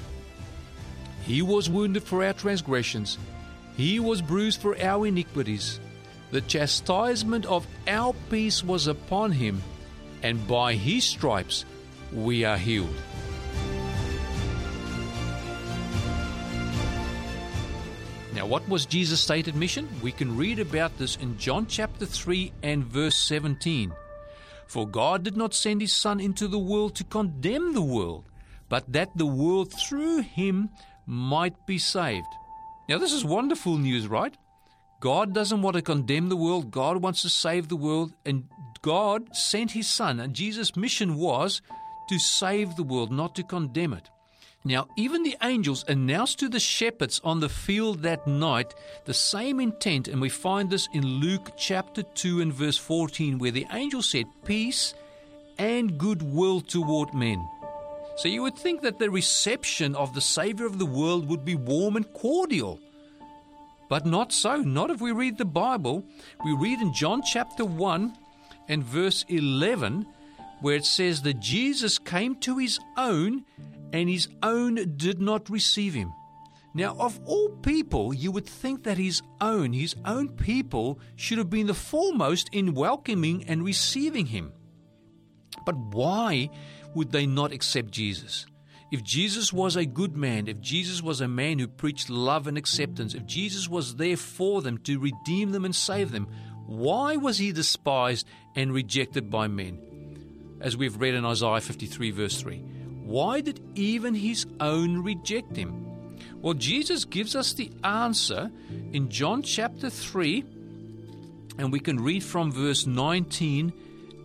he 1.27 1.41
was 1.41 1.69
wounded 1.69 2.03
for 2.03 2.23
our 2.23 2.31
transgressions, 2.31 3.17
He 3.75 3.99
was 3.99 4.21
bruised 4.21 4.61
for 4.61 4.81
our 4.81 5.05
iniquities. 5.05 5.81
The 6.31 6.39
chastisement 6.39 7.45
of 7.45 7.67
our 7.85 8.15
peace 8.29 8.63
was 8.63 8.87
upon 8.87 9.33
Him, 9.33 9.61
and 10.23 10.47
by 10.47 10.75
His 10.75 11.03
stripes 11.03 11.65
we 12.13 12.45
are 12.45 12.57
healed. 12.57 12.95
Now, 18.33 18.45
what 18.45 18.67
was 18.69 18.85
Jesus' 18.85 19.19
stated 19.19 19.55
mission? 19.55 19.89
We 20.01 20.13
can 20.13 20.37
read 20.37 20.59
about 20.59 20.97
this 20.97 21.17
in 21.17 21.37
John 21.37 21.67
chapter 21.67 22.05
3 22.05 22.53
and 22.63 22.85
verse 22.85 23.17
17. 23.17 23.91
For 24.65 24.87
God 24.87 25.23
did 25.23 25.35
not 25.35 25.53
send 25.53 25.81
His 25.81 25.91
Son 25.91 26.21
into 26.21 26.47
the 26.47 26.59
world 26.59 26.95
to 26.95 27.03
condemn 27.03 27.73
the 27.73 27.81
world, 27.81 28.23
but 28.69 28.93
that 28.93 29.09
the 29.17 29.25
world 29.25 29.73
through 29.73 30.21
Him 30.21 30.69
might 31.07 31.65
be 31.65 31.79
saved. 31.79 32.27
Now, 32.87 32.99
this 32.99 33.13
is 33.13 33.25
wonderful 33.25 33.77
news, 33.77 34.07
right? 34.07 34.35
God 34.99 35.33
doesn't 35.33 35.61
want 35.61 35.75
to 35.75 35.81
condemn 35.81 36.29
the 36.29 36.35
world, 36.35 36.71
God 36.71 36.97
wants 36.97 37.21
to 37.23 37.29
save 37.29 37.67
the 37.67 37.75
world, 37.75 38.13
and 38.25 38.43
God 38.81 39.35
sent 39.35 39.71
His 39.71 39.87
Son, 39.87 40.19
and 40.19 40.33
Jesus' 40.33 40.75
mission 40.75 41.15
was 41.15 41.61
to 42.09 42.19
save 42.19 42.75
the 42.75 42.83
world, 42.83 43.11
not 43.11 43.35
to 43.35 43.43
condemn 43.43 43.93
it. 43.93 44.09
Now, 44.63 44.87
even 44.97 45.23
the 45.23 45.37
angels 45.43 45.85
announced 45.87 46.39
to 46.39 46.49
the 46.49 46.59
shepherds 46.59 47.21
on 47.23 47.39
the 47.39 47.49
field 47.49 48.01
that 48.01 48.27
night 48.27 48.73
the 49.05 49.13
same 49.13 49.59
intent, 49.59 50.07
and 50.07 50.19
we 50.19 50.29
find 50.29 50.69
this 50.69 50.89
in 50.93 51.05
Luke 51.05 51.51
chapter 51.57 52.03
2 52.03 52.41
and 52.41 52.53
verse 52.53 52.77
14, 52.77 53.37
where 53.37 53.51
the 53.51 53.67
angel 53.71 54.01
said, 54.01 54.25
Peace 54.45 54.93
and 55.57 55.97
goodwill 55.97 56.61
toward 56.61 57.13
men. 57.13 57.47
So 58.17 58.27
you 58.27 58.41
would 58.41 58.57
think 58.57 58.81
that 58.81 58.97
the 58.97 59.11
reception 59.11 59.95
of 59.95 60.15
the 60.15 60.21
Savior 60.21 60.65
of 60.65 60.79
the 60.79 60.87
world 60.87 61.29
would 61.29 61.45
be 61.45 61.53
warm 61.53 61.95
and 61.95 62.13
cordial. 62.13 62.79
But 63.89 64.07
not 64.07 64.33
so, 64.33 64.57
not 64.57 64.89
if 64.89 64.99
we 64.99 65.11
read 65.11 65.37
the 65.37 65.45
Bible. 65.45 66.03
We 66.43 66.53
read 66.53 66.81
in 66.81 66.93
John 66.93 67.21
chapter 67.21 67.63
1 67.63 68.17
and 68.69 68.83
verse 68.83 69.23
11, 69.29 70.07
where 70.61 70.75
it 70.75 70.85
says 70.85 71.21
that 71.21 71.39
Jesus 71.39 71.99
came 71.99 72.35
to 72.37 72.57
his 72.57 72.79
own, 72.97 73.45
and 73.93 74.09
his 74.09 74.27
own 74.41 74.97
did 74.97 75.21
not 75.21 75.47
receive 75.47 75.93
him. 75.93 76.11
Now, 76.73 76.95
of 76.99 77.19
all 77.23 77.49
people, 77.49 78.15
you 78.15 78.31
would 78.31 78.47
think 78.47 78.83
that 78.83 78.97
his 78.97 79.21
own, 79.41 79.73
his 79.73 79.95
own 80.05 80.29
people, 80.29 80.99
should 81.15 81.37
have 81.37 81.51
been 81.51 81.67
the 81.67 81.75
foremost 81.75 82.49
in 82.51 82.73
welcoming 82.73 83.45
and 83.47 83.63
receiving 83.63 84.25
him. 84.25 84.53
But 85.65 85.77
why 85.77 86.49
would 86.97 87.11
they 87.11 87.25
not 87.25 87.53
accept 87.53 87.91
Jesus? 87.91 88.45
If 88.91 89.03
Jesus 89.03 89.53
was 89.53 89.75
a 89.75 89.85
good 89.85 90.17
man, 90.17 90.47
if 90.47 90.59
Jesus 90.59 91.01
was 91.01 91.21
a 91.21 91.27
man 91.27 91.59
who 91.59 91.67
preached 91.67 92.09
love 92.09 92.47
and 92.47 92.57
acceptance, 92.57 93.13
if 93.13 93.25
Jesus 93.25 93.69
was 93.69 93.95
there 93.95 94.17
for 94.17 94.61
them 94.61 94.77
to 94.79 94.99
redeem 94.99 95.51
them 95.51 95.65
and 95.65 95.75
save 95.75 96.11
them, 96.11 96.27
Why 96.65 97.15
was 97.15 97.37
he 97.37 97.51
despised 97.51 98.27
and 98.55 98.73
rejected 98.73 99.29
by 99.29 99.47
men? 99.47 99.79
As 100.59 100.75
we've 100.75 100.99
read 100.99 101.13
in 101.13 101.25
Isaiah 101.25 101.61
53, 101.61 102.11
verse 102.11 102.41
3. 102.41 102.57
Why 103.03 103.41
did 103.41 103.61
even 103.75 104.15
his 104.15 104.45
own 104.59 105.03
reject 105.03 105.55
him? 105.55 105.85
Well, 106.41 106.55
Jesus 106.55 107.05
gives 107.05 107.35
us 107.35 107.53
the 107.53 107.71
answer 107.83 108.51
in 108.91 109.09
John 109.09 109.43
chapter 109.43 109.89
3, 109.89 110.43
and 111.59 111.71
we 111.71 111.79
can 111.79 111.99
read 111.99 112.23
from 112.23 112.51
verse 112.51 112.87
19 112.87 113.71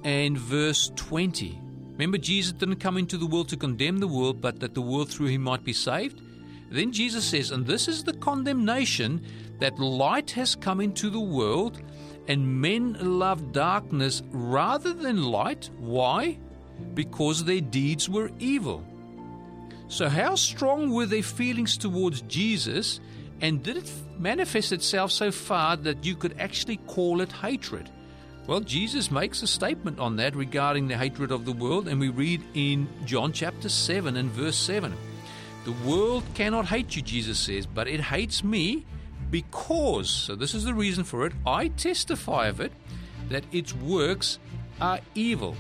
and 0.05 0.39
verse 0.39 0.91
20. 0.97 1.62
Remember, 1.93 2.19
Jesus 2.19 2.53
didn't 2.53 2.77
come 2.77 2.97
into 2.97 3.19
the 3.19 3.27
world 3.27 3.49
to 3.51 3.57
condemn 3.57 3.99
the 3.99 4.09
world, 4.09 4.41
but 4.41 4.61
that 4.61 4.75
the 4.75 4.81
world 4.81 5.11
through 5.11 5.27
him 5.27 5.43
might 5.43 5.65
be 5.65 5.73
saved? 5.73 6.21
Then 6.71 6.91
Jesus 6.91 7.25
says, 7.25 7.51
And 7.51 7.67
this 7.67 7.87
is 7.87 8.03
the 8.03 8.15
condemnation 8.15 9.23
that 9.59 9.79
light 9.79 10.31
has 10.33 10.57
come 10.57 10.81
into 10.81 11.11
the 11.11 11.21
world, 11.21 11.83
and 12.29 12.61
men 12.61 12.97
love 13.19 13.53
darkness 13.53 14.23
rather 14.31 14.95
than 14.95 15.23
light. 15.23 15.69
Why? 15.79 16.39
Because 16.95 17.45
their 17.45 17.61
deeds 17.61 18.09
were 18.09 18.31
evil. 18.39 18.85
So, 19.89 20.09
how 20.09 20.37
strong 20.37 20.91
were 20.91 21.05
their 21.05 21.23
feelings 21.23 21.77
towards 21.77 22.23
Jesus, 22.23 23.01
and 23.43 23.63
did 23.63 23.77
it 23.77 23.93
manifest 24.19 24.73
itself 24.73 25.13
so 25.13 25.31
far 25.31 25.77
that 25.77 26.07
you 26.07 26.17
could 26.17 26.35
actually 26.41 26.79
call 26.79 27.21
it 27.21 27.31
hatred? 27.31 27.91
Well, 28.45 28.59
Jesus 28.59 29.13
makes 29.13 29.43
a 29.43 29.47
statement 29.47 30.01
on 30.01 30.17
that 30.17 30.35
regarding 30.35 30.89
the 30.89 30.97
hatred 30.97 31.31
of 31.31 31.45
the 31.45 31.53
world, 31.53 31.87
and 31.87 32.01
we 32.01 32.09
read 32.09 32.43
in 32.55 32.89
John 33.05 33.33
chapter 33.33 33.69
7 33.69 34.17
and 34.17 34.29
verse 34.31 34.57
7. 34.57 34.93
The 35.65 35.73
world 35.89 36.25
cannot 36.35 36.67
hate 36.67 36.97
you, 36.97 37.03
Jesus 37.03 37.39
says, 37.39 37.67
but 37.67 37.87
it 37.87 38.01
hates 38.01 38.43
me 38.43 38.85
because, 39.31 40.11
so 40.11 40.35
this 40.35 40.55
is 40.55 40.65
the 40.65 40.75
reason 40.75 41.05
for 41.05 41.25
it, 41.25 41.33
I 41.47 41.69
testify 41.69 42.49
of 42.49 42.61
it 42.61 42.73
that 43.29 43.45
its 43.53 43.75
works 43.77 44.41
are 44.81 44.99
evil. 45.15 45.57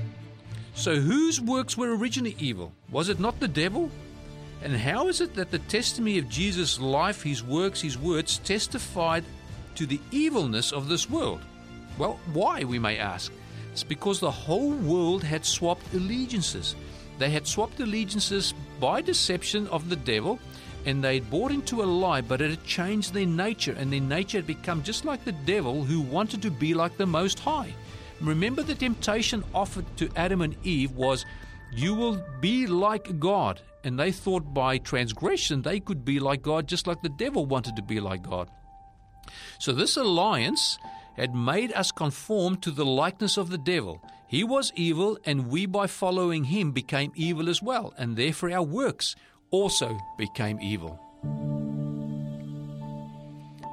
So, 0.74 0.96
whose 0.96 1.40
works 1.40 1.76
were 1.76 1.96
originally 1.96 2.34
evil? 2.40 2.72
Was 2.90 3.08
it 3.08 3.20
not 3.20 3.38
the 3.38 3.46
devil? 3.46 3.92
And 4.64 4.76
how 4.76 5.06
is 5.06 5.20
it 5.20 5.36
that 5.36 5.52
the 5.52 5.60
testimony 5.60 6.18
of 6.18 6.28
Jesus' 6.28 6.80
life, 6.80 7.22
his 7.22 7.44
works, 7.44 7.80
his 7.80 7.96
words 7.96 8.38
testified 8.38 9.22
to 9.76 9.86
the 9.86 10.00
evilness 10.10 10.72
of 10.72 10.88
this 10.88 11.08
world? 11.08 11.42
Well, 12.02 12.18
why, 12.32 12.64
we 12.64 12.80
may 12.80 12.98
ask? 12.98 13.30
It's 13.70 13.84
because 13.84 14.18
the 14.18 14.28
whole 14.28 14.72
world 14.72 15.22
had 15.22 15.46
swapped 15.46 15.94
allegiances. 15.94 16.74
They 17.20 17.30
had 17.30 17.46
swapped 17.46 17.78
allegiances 17.78 18.54
by 18.80 19.02
deception 19.02 19.68
of 19.68 19.88
the 19.88 19.94
devil, 19.94 20.40
and 20.84 21.04
they 21.04 21.20
had 21.20 21.30
bought 21.30 21.52
into 21.52 21.80
a 21.80 21.84
lie, 21.84 22.20
but 22.20 22.40
it 22.40 22.50
had 22.50 22.64
changed 22.64 23.14
their 23.14 23.24
nature, 23.24 23.76
and 23.78 23.92
their 23.92 24.00
nature 24.00 24.38
had 24.38 24.48
become 24.48 24.82
just 24.82 25.04
like 25.04 25.24
the 25.24 25.30
devil 25.46 25.84
who 25.84 26.00
wanted 26.00 26.42
to 26.42 26.50
be 26.50 26.74
like 26.74 26.96
the 26.96 27.06
Most 27.06 27.38
High. 27.38 27.72
Remember, 28.20 28.64
the 28.64 28.74
temptation 28.74 29.44
offered 29.54 29.86
to 29.98 30.10
Adam 30.16 30.42
and 30.42 30.56
Eve 30.66 30.90
was, 30.96 31.24
You 31.72 31.94
will 31.94 32.20
be 32.40 32.66
like 32.66 33.20
God. 33.20 33.60
And 33.84 33.96
they 33.96 34.10
thought 34.10 34.52
by 34.52 34.78
transgression 34.78 35.62
they 35.62 35.78
could 35.78 36.04
be 36.04 36.18
like 36.18 36.42
God, 36.42 36.66
just 36.66 36.88
like 36.88 37.00
the 37.00 37.10
devil 37.10 37.46
wanted 37.46 37.76
to 37.76 37.82
be 37.82 38.00
like 38.00 38.28
God. 38.28 38.50
So, 39.60 39.70
this 39.70 39.96
alliance 39.96 40.78
had 41.16 41.34
made 41.34 41.72
us 41.72 41.92
conform 41.92 42.56
to 42.56 42.70
the 42.70 42.84
likeness 42.84 43.36
of 43.36 43.50
the 43.50 43.58
devil. 43.58 44.02
He 44.26 44.44
was 44.44 44.72
evil, 44.74 45.18
and 45.24 45.48
we, 45.48 45.66
by 45.66 45.86
following 45.86 46.44
him, 46.44 46.72
became 46.72 47.12
evil 47.14 47.48
as 47.48 47.62
well, 47.62 47.92
and 47.98 48.16
therefore 48.16 48.50
our 48.50 48.62
works 48.62 49.14
also 49.50 49.98
became 50.16 50.58
evil. 50.60 50.98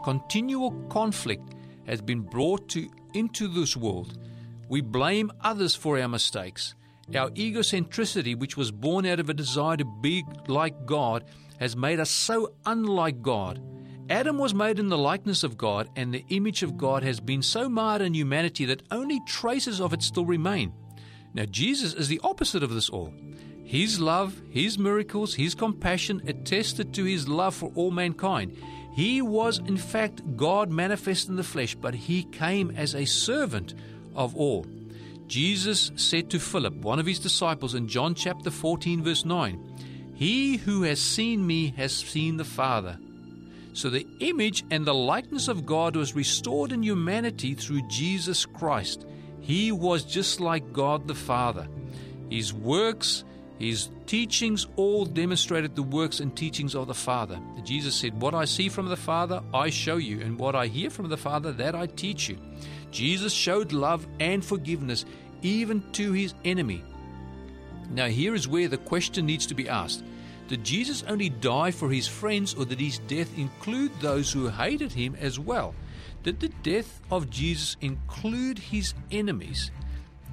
Continual 0.04 0.72
conflict 0.90 1.56
has 1.88 2.02
been 2.02 2.22
brought 2.22 2.68
to, 2.70 2.90
into 3.14 3.48
this 3.48 3.76
world. 3.76 4.18
We 4.68 4.82
blame 4.82 5.32
others 5.42 5.76
for 5.76 6.00
our 6.00 6.08
mistakes. 6.08 6.76
Our 7.16 7.32
egocentricity, 7.32 8.38
which 8.38 8.56
was 8.56 8.72
born 8.72 9.06
out 9.06 9.20
of 9.20 9.30
a 9.30 9.34
desire 9.34 9.78
to 9.78 9.86
be 10.02 10.24
like 10.48 10.86
God, 10.86 11.26
has 11.60 11.76
made 11.76 12.00
us 12.00 12.10
so 12.10 12.54
unlike 12.66 13.22
God. 13.22 13.62
Adam 14.10 14.40
was 14.40 14.56
made 14.56 14.80
in 14.80 14.90
the 14.90 14.98
likeness 14.98 15.44
of 15.44 15.56
God, 15.56 15.88
and 15.96 16.12
the 16.12 16.26
image 16.30 16.64
of 16.64 16.78
God 16.78 17.04
has 17.04 17.20
been 17.20 17.44
so 17.44 17.70
marred 17.70 18.02
in 18.02 18.16
humanity 18.16 18.66
that 18.66 18.82
only 18.90 19.20
traces 19.28 19.80
of 19.80 19.94
it 19.94 20.02
still 20.02 20.26
remain. 20.26 20.74
Now, 21.36 21.46
Jesus 21.46 21.94
is 21.94 22.08
the 22.08 22.20
opposite 22.24 22.64
of 22.64 22.74
this 22.74 22.90
all. 22.90 23.14
His 23.64 24.00
love, 24.00 24.42
His 24.50 24.80
miracles, 24.80 25.36
His 25.36 25.54
compassion 25.54 26.24
attested 26.26 26.92
to 26.96 27.04
His 27.04 27.28
love 27.28 27.54
for 27.54 27.72
all 27.76 27.92
mankind. 27.92 28.58
He 28.96 29.22
was, 29.22 29.60
in 29.60 29.78
fact, 29.78 30.24
God 30.36 30.72
manifest 30.72 31.30
in 31.30 31.36
the 31.36 31.44
flesh, 31.44 31.76
but 31.76 31.94
He 31.94 32.24
came 32.24 32.72
as 32.72 32.96
a 32.96 33.06
servant 33.06 33.76
of 34.16 34.36
all. 34.36 34.66
Jesus 35.28 35.92
said 35.96 36.32
to 36.32 36.40
Philip, 36.40 36.74
one 36.78 36.98
of 36.98 37.06
His 37.06 37.20
disciples, 37.20 37.76
in 37.76 37.88
John 37.88 38.16
chapter 38.16 38.50
14, 38.50 39.04
verse 39.04 39.24
9, 39.24 40.16
He 40.16 40.58
who 40.58 40.82
has 40.82 41.00
seen 41.00 41.46
me 41.46 41.76
has 41.78 41.94
seen 41.96 42.38
the 42.38 42.44
Father. 42.44 42.98
So 43.80 43.90
the 43.90 44.06
image 44.20 44.66
and 44.72 44.86
the 44.86 44.94
likeness 44.94 45.48
of 45.48 45.66
God 45.66 45.96
was 45.96 46.14
restored 46.14 46.74
in 46.74 46.84
humanity 46.84 47.54
through 47.54 47.88
Jesus 47.88 48.46
Christ. 48.46 49.06
He 49.40 49.72
was 49.72 50.04
just 50.04 50.42
like 50.42 50.74
God 50.74 51.08
the 51.08 51.16
Father. 51.16 51.66
His 52.30 52.54
works, 52.54 53.24
his 53.58 53.88
teachings 54.06 54.68
all 54.76 55.06
demonstrated 55.06 55.78
the 55.78 55.84
works 55.84 56.20
and 56.20 56.36
teachings 56.36 56.76
of 56.76 56.88
the 56.88 56.94
Father. 56.94 57.40
Jesus 57.64 57.96
said, 57.96 58.22
What 58.22 58.36
I 58.36 58.44
see 58.44 58.68
from 58.68 58.90
the 58.90 58.98
Father, 58.98 59.42
I 59.54 59.70
show 59.70 59.96
you, 59.96 60.20
and 60.20 60.38
what 60.38 60.58
I 60.58 60.68
hear 60.68 60.90
from 60.90 61.08
the 61.08 61.16
Father, 61.16 61.54
that 61.54 61.74
I 61.74 61.86
teach 61.86 62.28
you. 62.28 62.38
Jesus 62.92 63.32
showed 63.32 63.72
love 63.72 64.06
and 64.20 64.44
forgiveness 64.44 65.06
even 65.42 65.90
to 65.94 66.12
his 66.12 66.34
enemy. 66.44 66.84
Now, 67.92 68.08
here 68.08 68.36
is 68.36 68.46
where 68.46 68.68
the 68.68 68.78
question 68.78 69.26
needs 69.26 69.46
to 69.46 69.56
be 69.56 69.70
asked 69.70 70.04
Did 70.50 70.64
Jesus 70.64 71.04
only 71.08 71.30
die 71.30 71.70
for 71.70 71.92
his 71.92 72.08
friends, 72.08 72.56
or 72.56 72.66
did 72.66 72.80
his 72.80 72.98
death 73.08 73.38
include 73.38 73.92
those 74.02 74.32
who 74.32 74.50
hated 74.50 74.92
him 74.92 75.16
as 75.22 75.40
well? 75.40 75.76
Did 76.24 76.40
the 76.40 76.50
death 76.64 77.02
of 77.12 77.30
Jesus 77.30 77.78
include 77.82 78.58
his 78.58 78.96
enemies? 79.12 79.70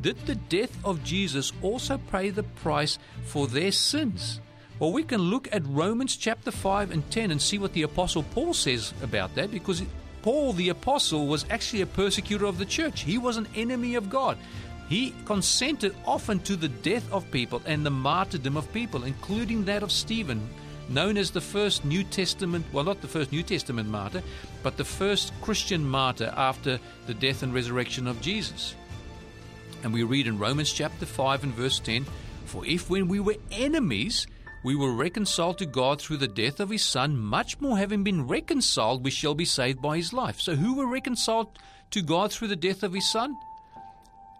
Did 0.00 0.18
the 0.24 0.34
death 0.34 0.74
of 0.86 1.04
Jesus 1.04 1.52
also 1.60 1.98
pay 2.10 2.30
the 2.30 2.44
price 2.44 2.98
for 3.24 3.46
their 3.46 3.70
sins? 3.70 4.40
Well, 4.78 4.92
we 4.92 5.02
can 5.02 5.20
look 5.20 5.48
at 5.52 5.66
Romans 5.66 6.16
chapter 6.16 6.50
5 6.50 6.92
and 6.92 7.10
10 7.10 7.30
and 7.30 7.40
see 7.40 7.58
what 7.58 7.74
the 7.74 7.82
Apostle 7.82 8.22
Paul 8.22 8.54
says 8.54 8.94
about 9.02 9.34
that 9.34 9.50
because 9.50 9.82
Paul 10.22 10.54
the 10.54 10.70
Apostle 10.70 11.26
was 11.26 11.44
actually 11.50 11.82
a 11.82 11.86
persecutor 11.86 12.46
of 12.46 12.56
the 12.56 12.64
church. 12.64 13.02
He 13.02 13.18
was 13.18 13.36
an 13.36 13.48
enemy 13.54 13.94
of 13.94 14.08
God. 14.08 14.38
He 14.88 15.14
consented 15.24 15.94
often 16.04 16.38
to 16.40 16.54
the 16.54 16.68
death 16.68 17.10
of 17.12 17.30
people 17.30 17.60
and 17.66 17.84
the 17.84 17.90
martyrdom 17.90 18.56
of 18.56 18.72
people, 18.72 19.04
including 19.04 19.64
that 19.64 19.82
of 19.82 19.90
Stephen, 19.90 20.48
known 20.88 21.16
as 21.16 21.30
the 21.30 21.40
first 21.40 21.84
New 21.84 22.04
Testament, 22.04 22.64
well, 22.72 22.84
not 22.84 23.00
the 23.00 23.08
first 23.08 23.32
New 23.32 23.42
Testament 23.42 23.88
martyr, 23.88 24.22
but 24.62 24.76
the 24.76 24.84
first 24.84 25.32
Christian 25.42 25.86
martyr 25.86 26.32
after 26.36 26.78
the 27.06 27.14
death 27.14 27.42
and 27.42 27.52
resurrection 27.52 28.06
of 28.06 28.20
Jesus. 28.20 28.76
And 29.82 29.92
we 29.92 30.04
read 30.04 30.28
in 30.28 30.38
Romans 30.38 30.72
chapter 30.72 31.04
5 31.04 31.44
and 31.44 31.54
verse 31.54 31.80
10 31.80 32.06
For 32.44 32.64
if 32.64 32.88
when 32.88 33.08
we 33.08 33.18
were 33.18 33.36
enemies, 33.50 34.26
we 34.62 34.76
were 34.76 34.92
reconciled 34.92 35.58
to 35.58 35.66
God 35.66 36.00
through 36.00 36.18
the 36.18 36.28
death 36.28 36.60
of 36.60 36.70
his 36.70 36.84
Son, 36.84 37.16
much 37.16 37.60
more 37.60 37.78
having 37.78 38.04
been 38.04 38.26
reconciled, 38.26 39.04
we 39.04 39.10
shall 39.10 39.34
be 39.34 39.44
saved 39.44 39.82
by 39.82 39.96
his 39.96 40.12
life. 40.12 40.40
So, 40.40 40.54
who 40.54 40.74
were 40.74 40.86
reconciled 40.86 41.58
to 41.90 42.02
God 42.02 42.32
through 42.32 42.48
the 42.48 42.56
death 42.56 42.82
of 42.82 42.92
his 42.92 43.08
Son? 43.08 43.36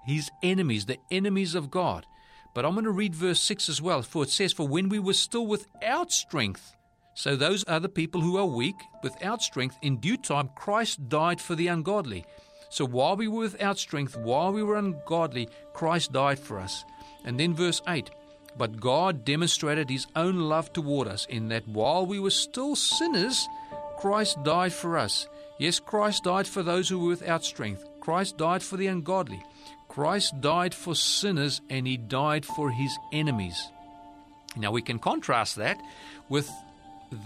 His 0.07 0.31
enemies, 0.43 0.87
the 0.87 0.99
enemies 1.11 1.55
of 1.55 1.71
God. 1.71 2.07
But 2.55 2.65
I'm 2.65 2.73
going 2.73 2.85
to 2.85 2.91
read 2.91 3.15
verse 3.15 3.41
6 3.41 3.69
as 3.69 3.83
well, 3.83 4.03
for 4.03 4.23
it 4.23 4.31
says, 4.31 4.53
For 4.53 4.67
when 4.67 4.89
we 4.89 4.99
were 4.99 5.13
still 5.13 5.47
without 5.47 6.11
strength, 6.11 6.75
so 7.13 7.35
those 7.35 7.65
are 7.65 7.81
the 7.81 7.89
people 7.89 8.21
who 8.21 8.37
are 8.37 8.47
weak, 8.47 8.77
without 9.03 9.43
strength, 9.43 9.77
in 9.83 9.97
due 9.97 10.17
time 10.17 10.51
Christ 10.55 11.09
died 11.09 11.41
for 11.41 11.55
the 11.55 11.69
ungodly. 11.69 12.25
So 12.69 12.85
while 12.85 13.17
we 13.17 13.27
were 13.27 13.41
without 13.41 13.79
strength, 13.79 14.17
while 14.17 14.53
we 14.53 14.63
were 14.63 14.77
ungodly, 14.77 15.49
Christ 15.73 16.13
died 16.13 16.39
for 16.39 16.59
us. 16.59 16.85
And 17.25 17.41
then 17.41 17.55
verse 17.55 17.81
8 17.89 18.11
But 18.57 18.81
God 18.81 19.25
demonstrated 19.25 19.89
his 19.89 20.07
own 20.15 20.39
love 20.41 20.73
toward 20.73 21.09
us 21.09 21.27
in 21.27 21.49
that 21.49 21.67
while 21.67 22.07
we 22.07 22.21
were 22.21 22.31
still 22.31 22.77
sinners, 22.77 23.49
Christ 23.99 24.43
died 24.45 24.73
for 24.73 24.99
us. 24.99 25.27
Yes, 25.59 25.81
Christ 25.81 26.25
died 26.25 26.47
for 26.47 26.63
those 26.63 26.89
who 26.89 26.99
were 26.99 27.09
without 27.09 27.45
strength. 27.45 27.85
Christ 28.01 28.37
died 28.37 28.63
for 28.63 28.77
the 28.77 28.89
ungodly. 28.89 29.43
Christ 29.89 30.41
died 30.41 30.75
for 30.75 30.95
sinners 30.95 31.61
and 31.71 31.87
he 31.87 31.97
died 31.97 32.45
for 32.45 32.71
his 32.71 32.97
enemies. 33.13 33.71
Now 34.57 34.73
we 34.73 34.83
can 34.83 34.99
contrast 34.99 35.57
that 35.57 35.81
with 36.29 36.51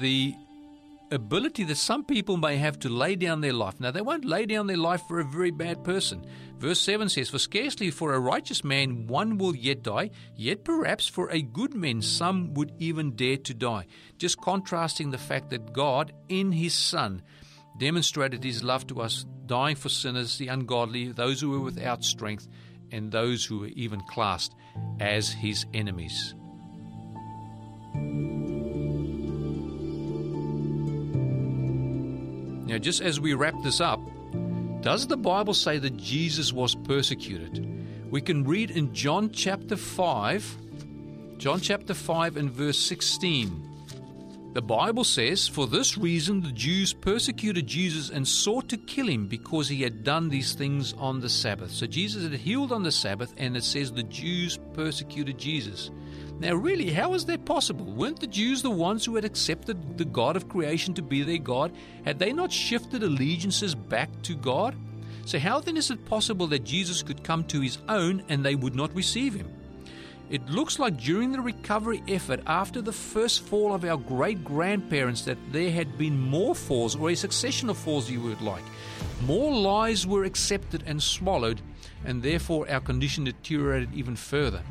the 0.01 0.35
ability 1.11 1.65
that 1.65 1.77
some 1.77 2.05
people 2.05 2.37
may 2.37 2.57
have 2.57 2.79
to 2.81 2.89
lay 2.89 3.17
down 3.17 3.41
their 3.41 3.53
life. 3.53 3.81
Now, 3.81 3.91
they 3.91 4.01
won't 4.01 4.25
lay 4.25 4.47
down 4.47 4.67
their 4.67 4.77
life 4.77 5.03
for 5.09 5.21
a 5.21 5.25
very 5.25 5.51
bad 5.51 5.83
person. 5.83 6.25
Verse 6.59 6.81
7 6.81 7.09
says, 7.09 7.31
For 7.31 7.39
scarcely 7.39 7.91
for 7.91 8.15
a 8.15 8.21
righteous 8.21 8.63
man 8.63 9.07
one 9.07 9.39
will 9.39 9.57
yet 9.57 9.83
die, 9.83 10.11
yet 10.37 10.65
perhaps 10.65 11.09
for 11.09 11.29
a 11.31 11.43
good 11.43 11.75
man 11.75 12.03
some 12.03 12.55
would 12.55 12.73
even 12.79 13.17
dare 13.17 13.39
to 13.39 13.55
die. 13.55 13.87
Just 14.19 14.41
contrasting 14.41 15.11
the 15.11 15.19
fact 15.19 15.51
that 15.51 15.73
God, 15.73 16.13
in 16.29 16.53
His 16.53 16.75
Son, 16.75 17.23
demonstrated 17.81 18.45
his 18.45 18.63
love 18.63 18.87
to 18.87 19.01
us, 19.01 19.25
dying 19.47 19.75
for 19.75 19.89
sinners, 19.89 20.37
the 20.37 20.49
ungodly, 20.49 21.11
those 21.11 21.41
who 21.41 21.51
were 21.51 21.61
without 21.61 22.05
strength, 22.05 22.47
and 22.93 23.11
those 23.11 23.45
who 23.45 23.61
were 23.61 23.69
even 23.69 24.01
classed 24.03 24.55
as 25.01 25.33
his 25.33 25.65
enemies. 25.73 26.35
Now, 32.67 32.79
just 32.79 33.01
as 33.01 33.19
we 33.19 33.35
wrap 33.35 33.55
this 33.65 33.81
up, 33.81 33.99
does 34.83 35.07
the 35.07 35.17
Bible 35.17 35.55
say 35.55 35.79
that 35.79 35.97
Jesus 35.97 36.53
was 36.53 36.75
persecuted? 36.75 37.67
We 38.11 38.21
can 38.21 38.45
read 38.45 38.71
in 38.71 38.95
John 38.95 39.31
chapter 39.33 39.77
5, 39.77 40.57
John 41.39 41.61
chapter 41.61 41.95
5 41.95 42.37
and 42.37 42.51
verse 42.51 42.79
16. 42.79 43.70
The 44.53 44.63
Bible 44.63 45.05
says, 45.05 45.47
For 45.47 45.69
this 45.69 45.97
reason 45.97 46.41
the 46.41 46.51
Jews 46.51 46.93
persecuted 46.93 47.69
Jesus 47.69 48.11
and 48.11 48.27
sought 48.27 48.69
to 48.71 48.77
kill 48.77 49.09
him 49.09 49.29
because 49.29 49.69
he 49.69 49.83
had 49.83 50.03
done 50.03 50.29
these 50.29 50.55
things 50.55 50.93
on 50.95 51.21
the 51.21 51.29
Sabbath. 51.29 51.71
So 51.71 51.87
Jesus 51.87 52.25
had 52.25 52.33
healed 52.33 52.73
on 52.73 52.83
the 52.83 52.91
Sabbath, 52.91 53.33
and 53.37 53.57
it 53.57 53.63
says 53.63 53.93
the 53.93 54.03
Jews 54.03 54.59
persecuted 54.73 55.39
Jesus. 55.39 55.93
Now, 56.41 56.55
really, 56.55 56.91
how 56.91 57.15
is 57.15 57.27
that 57.27 57.45
possible? 57.45 57.85
Weren't 57.85 58.19
the 58.19 58.27
Jews 58.27 58.61
the 58.61 58.71
ones 58.71 59.05
who 59.05 59.15
had 59.15 59.25
accepted 59.25 59.97
the 59.97 60.05
God 60.05 60.35
of 60.35 60.49
creation 60.49 60.95
to 60.95 61.03
be 61.03 61.23
their 61.23 61.39
God? 61.39 61.73
Had 62.05 62.19
they 62.19 62.33
not 62.33 62.51
shifted 62.51 63.05
allegiances 63.05 63.77
back 63.77 64.11
to 64.23 64.35
God? 64.35 64.75
So, 65.27 65.39
how 65.39 65.61
then 65.61 65.77
is 65.77 65.93
it 65.93 66.07
possible 66.07 66.49
that 66.49 66.65
Jesus 66.65 67.05
could 67.05 67.23
come 67.23 67.45
to 67.45 67.61
his 67.61 67.79
own 67.89 68.25
and 68.29 68.45
they 68.45 68.57
would 68.57 68.75
not 68.75 68.93
receive 68.97 69.35
him? 69.35 69.60
It 70.31 70.49
looks 70.49 70.79
like 70.79 70.97
during 70.97 71.33
the 71.33 71.41
recovery 71.41 72.05
effort 72.07 72.41
after 72.47 72.81
the 72.81 72.93
first 72.93 73.43
fall 73.43 73.75
of 73.75 73.85
our 73.85 73.97
great 73.97 74.45
grandparents 74.45 75.23
that 75.23 75.39
there 75.51 75.73
had 75.73 75.99
been 75.99 76.21
more 76.21 76.55
falls, 76.55 76.95
or 76.95 77.11
a 77.11 77.17
succession 77.17 77.69
of 77.69 77.77
falls, 77.77 78.09
you 78.09 78.21
would 78.21 78.41
like. 78.41 78.63
More 79.27 79.53
lies 79.53 80.07
were 80.07 80.23
accepted 80.23 80.85
and 80.87 81.03
swallowed, 81.03 81.61
and 82.05 82.23
therefore 82.23 82.71
our 82.71 82.79
condition 82.79 83.25
deteriorated 83.25 83.93
even 83.93 84.15
further. 84.15 84.63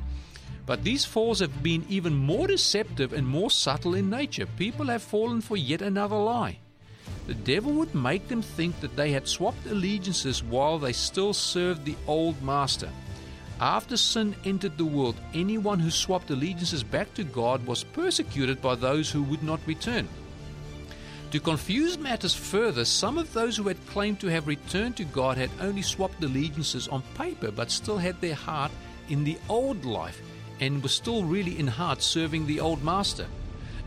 But 0.66 0.86
these 0.86 1.04
falls 1.04 1.42
have 1.42 1.62
been 1.62 1.86
even 1.90 2.16
more 2.16 2.48
deceptive 2.48 3.12
and 3.12 3.28
more 3.28 3.52
subtle 3.52 3.96
in 3.96 4.10
nature. 4.10 4.46
People 4.46 4.86
have 4.86 5.04
fallen 5.04 5.42
for 5.42 5.58
yet 5.58 5.82
another 5.82 6.16
lie. 6.16 6.60
The 7.28 7.34
devil 7.34 7.74
would 7.74 7.94
make 7.94 8.30
them 8.30 8.42
think 8.42 8.80
that 8.80 8.96
they 8.96 9.12
had 9.12 9.28
swapped 9.28 9.66
allegiances 9.66 10.42
while 10.42 10.80
they 10.80 10.94
still 10.94 11.34
served 11.34 11.84
the 11.84 11.98
old 12.08 12.42
master. 12.42 12.90
After 13.60 13.98
sin 13.98 14.36
entered 14.46 14.78
the 14.78 14.86
world, 14.86 15.18
anyone 15.34 15.80
who 15.80 15.92
swapped 15.92 16.30
allegiances 16.30 16.82
back 16.82 17.14
to 17.16 17.26
God 17.26 17.66
was 17.68 17.84
persecuted 17.84 18.62
by 18.62 18.76
those 18.76 19.12
who 19.12 19.22
would 19.24 19.44
not 19.44 19.60
return. 19.66 20.08
To 21.32 21.40
confuse 21.40 21.98
matters 21.98 22.34
further, 22.34 22.86
some 22.86 23.18
of 23.18 23.34
those 23.34 23.58
who 23.58 23.68
had 23.68 23.86
claimed 23.88 24.20
to 24.22 24.28
have 24.28 24.48
returned 24.48 24.96
to 24.98 25.04
God 25.04 25.38
had 25.38 25.52
only 25.60 25.82
swapped 25.82 26.24
allegiances 26.24 26.88
on 26.88 27.04
paper 27.16 27.52
but 27.52 27.70
still 27.70 27.98
had 27.98 28.20
their 28.22 28.34
heart 28.34 28.72
in 29.10 29.26
the 29.26 29.38
old 29.50 29.84
life 29.84 30.22
and 30.62 30.82
were 30.82 30.90
still 30.90 31.24
really 31.24 31.60
in 31.60 31.68
heart 31.68 32.02
serving 32.02 32.48
the 32.48 32.62
old 32.62 32.82
master. 32.84 33.28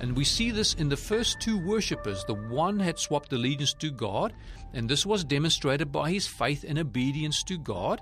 And 0.01 0.15
we 0.15 0.25
see 0.25 0.51
this 0.51 0.75
in 0.75 0.89
the 0.89 0.97
first 0.97 1.41
two 1.41 1.59
worshippers. 1.59 2.25
The 2.25 2.35
one 2.35 2.79
had 2.79 2.99
swapped 2.99 3.33
allegiance 3.33 3.73
to 3.75 3.91
God, 3.91 4.33
and 4.75 4.89
this 4.89 5.07
was 5.07 5.25
demonstrated 5.25 5.91
by 5.91 6.11
his 6.11 6.27
faith 6.27 6.65
and 6.67 6.79
obedience 6.79 7.43
to 7.45 7.57
God. 7.57 8.01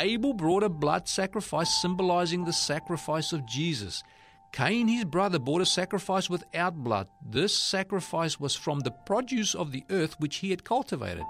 Abel 0.00 0.32
brought 0.32 0.62
a 0.62 0.70
blood 0.70 1.06
sacrifice 1.08 1.68
symbolizing 1.82 2.44
the 2.44 2.54
sacrifice 2.54 3.34
of 3.34 3.46
Jesus. 3.46 4.02
Cain, 4.50 4.88
his 4.88 5.04
brother, 5.04 5.38
brought 5.38 5.60
a 5.60 5.66
sacrifice 5.66 6.30
without 6.30 6.74
blood. 6.74 7.06
This 7.22 7.56
sacrifice 7.56 8.40
was 8.40 8.56
from 8.56 8.80
the 8.80 8.90
produce 8.90 9.54
of 9.54 9.72
the 9.72 9.84
earth 9.90 10.18
which 10.18 10.36
he 10.36 10.50
had 10.50 10.64
cultivated. 10.64 11.24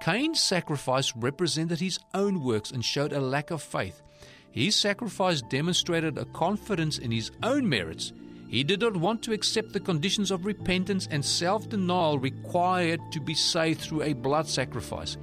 Cain's 0.00 0.40
sacrifice 0.40 1.14
represented 1.14 1.78
his 1.78 1.98
own 2.14 2.42
works 2.42 2.70
and 2.70 2.82
showed 2.82 3.12
a 3.12 3.20
lack 3.20 3.50
of 3.50 3.62
faith. 3.62 4.00
His 4.50 4.74
sacrifice 4.76 5.42
demonstrated 5.42 6.16
a 6.16 6.24
confidence 6.24 6.98
in 6.98 7.10
his 7.10 7.30
own 7.42 7.68
merits. 7.68 8.12
He 8.48 8.64
did 8.64 8.80
not 8.80 8.96
want 8.96 9.22
to 9.24 9.32
accept 9.32 9.72
the 9.72 9.80
conditions 9.80 10.30
of 10.30 10.46
repentance 10.46 11.06
and 11.10 11.24
self 11.24 11.68
denial 11.68 12.18
required 12.18 13.00
to 13.12 13.20
be 13.20 13.34
saved 13.34 13.80
through 13.80 14.02
a 14.02 14.14
blood 14.14 14.48
sacrifice. 14.48 15.18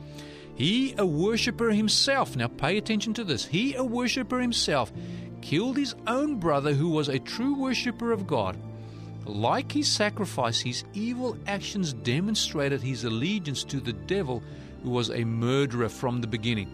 He, 0.62 0.93
a 1.00 1.04
worshipper 1.04 1.71
himself, 1.71 2.36
now 2.36 2.45
pay 2.47 2.78
attention 2.78 3.15
to 3.15 3.24
this, 3.24 3.43
he, 3.43 3.74
a 3.74 3.84
worshipper 3.84 4.39
himself, 4.39 4.93
killed 5.41 5.76
his 5.76 5.95
own 6.06 6.36
brother 6.36 6.71
who 6.71 6.89
was 6.89 7.10
a 7.10 7.17
true 7.17 7.56
worshipper 7.56 8.12
of 8.12 8.28
God. 8.28 8.56
Like 9.26 9.71
his 9.71 9.91
sacrifice, 9.91 10.62
his 10.62 10.84
evil 10.93 11.36
actions 11.47 11.93
demonstrated 11.93 12.80
his 12.80 13.06
allegiance 13.06 13.63
to 13.63 13.80
the 13.80 13.93
devil, 13.93 14.43
who 14.84 14.91
was 14.91 15.10
a 15.10 15.24
murderer 15.24 15.89
from 15.89 16.21
the 16.21 16.28
beginning. 16.28 16.71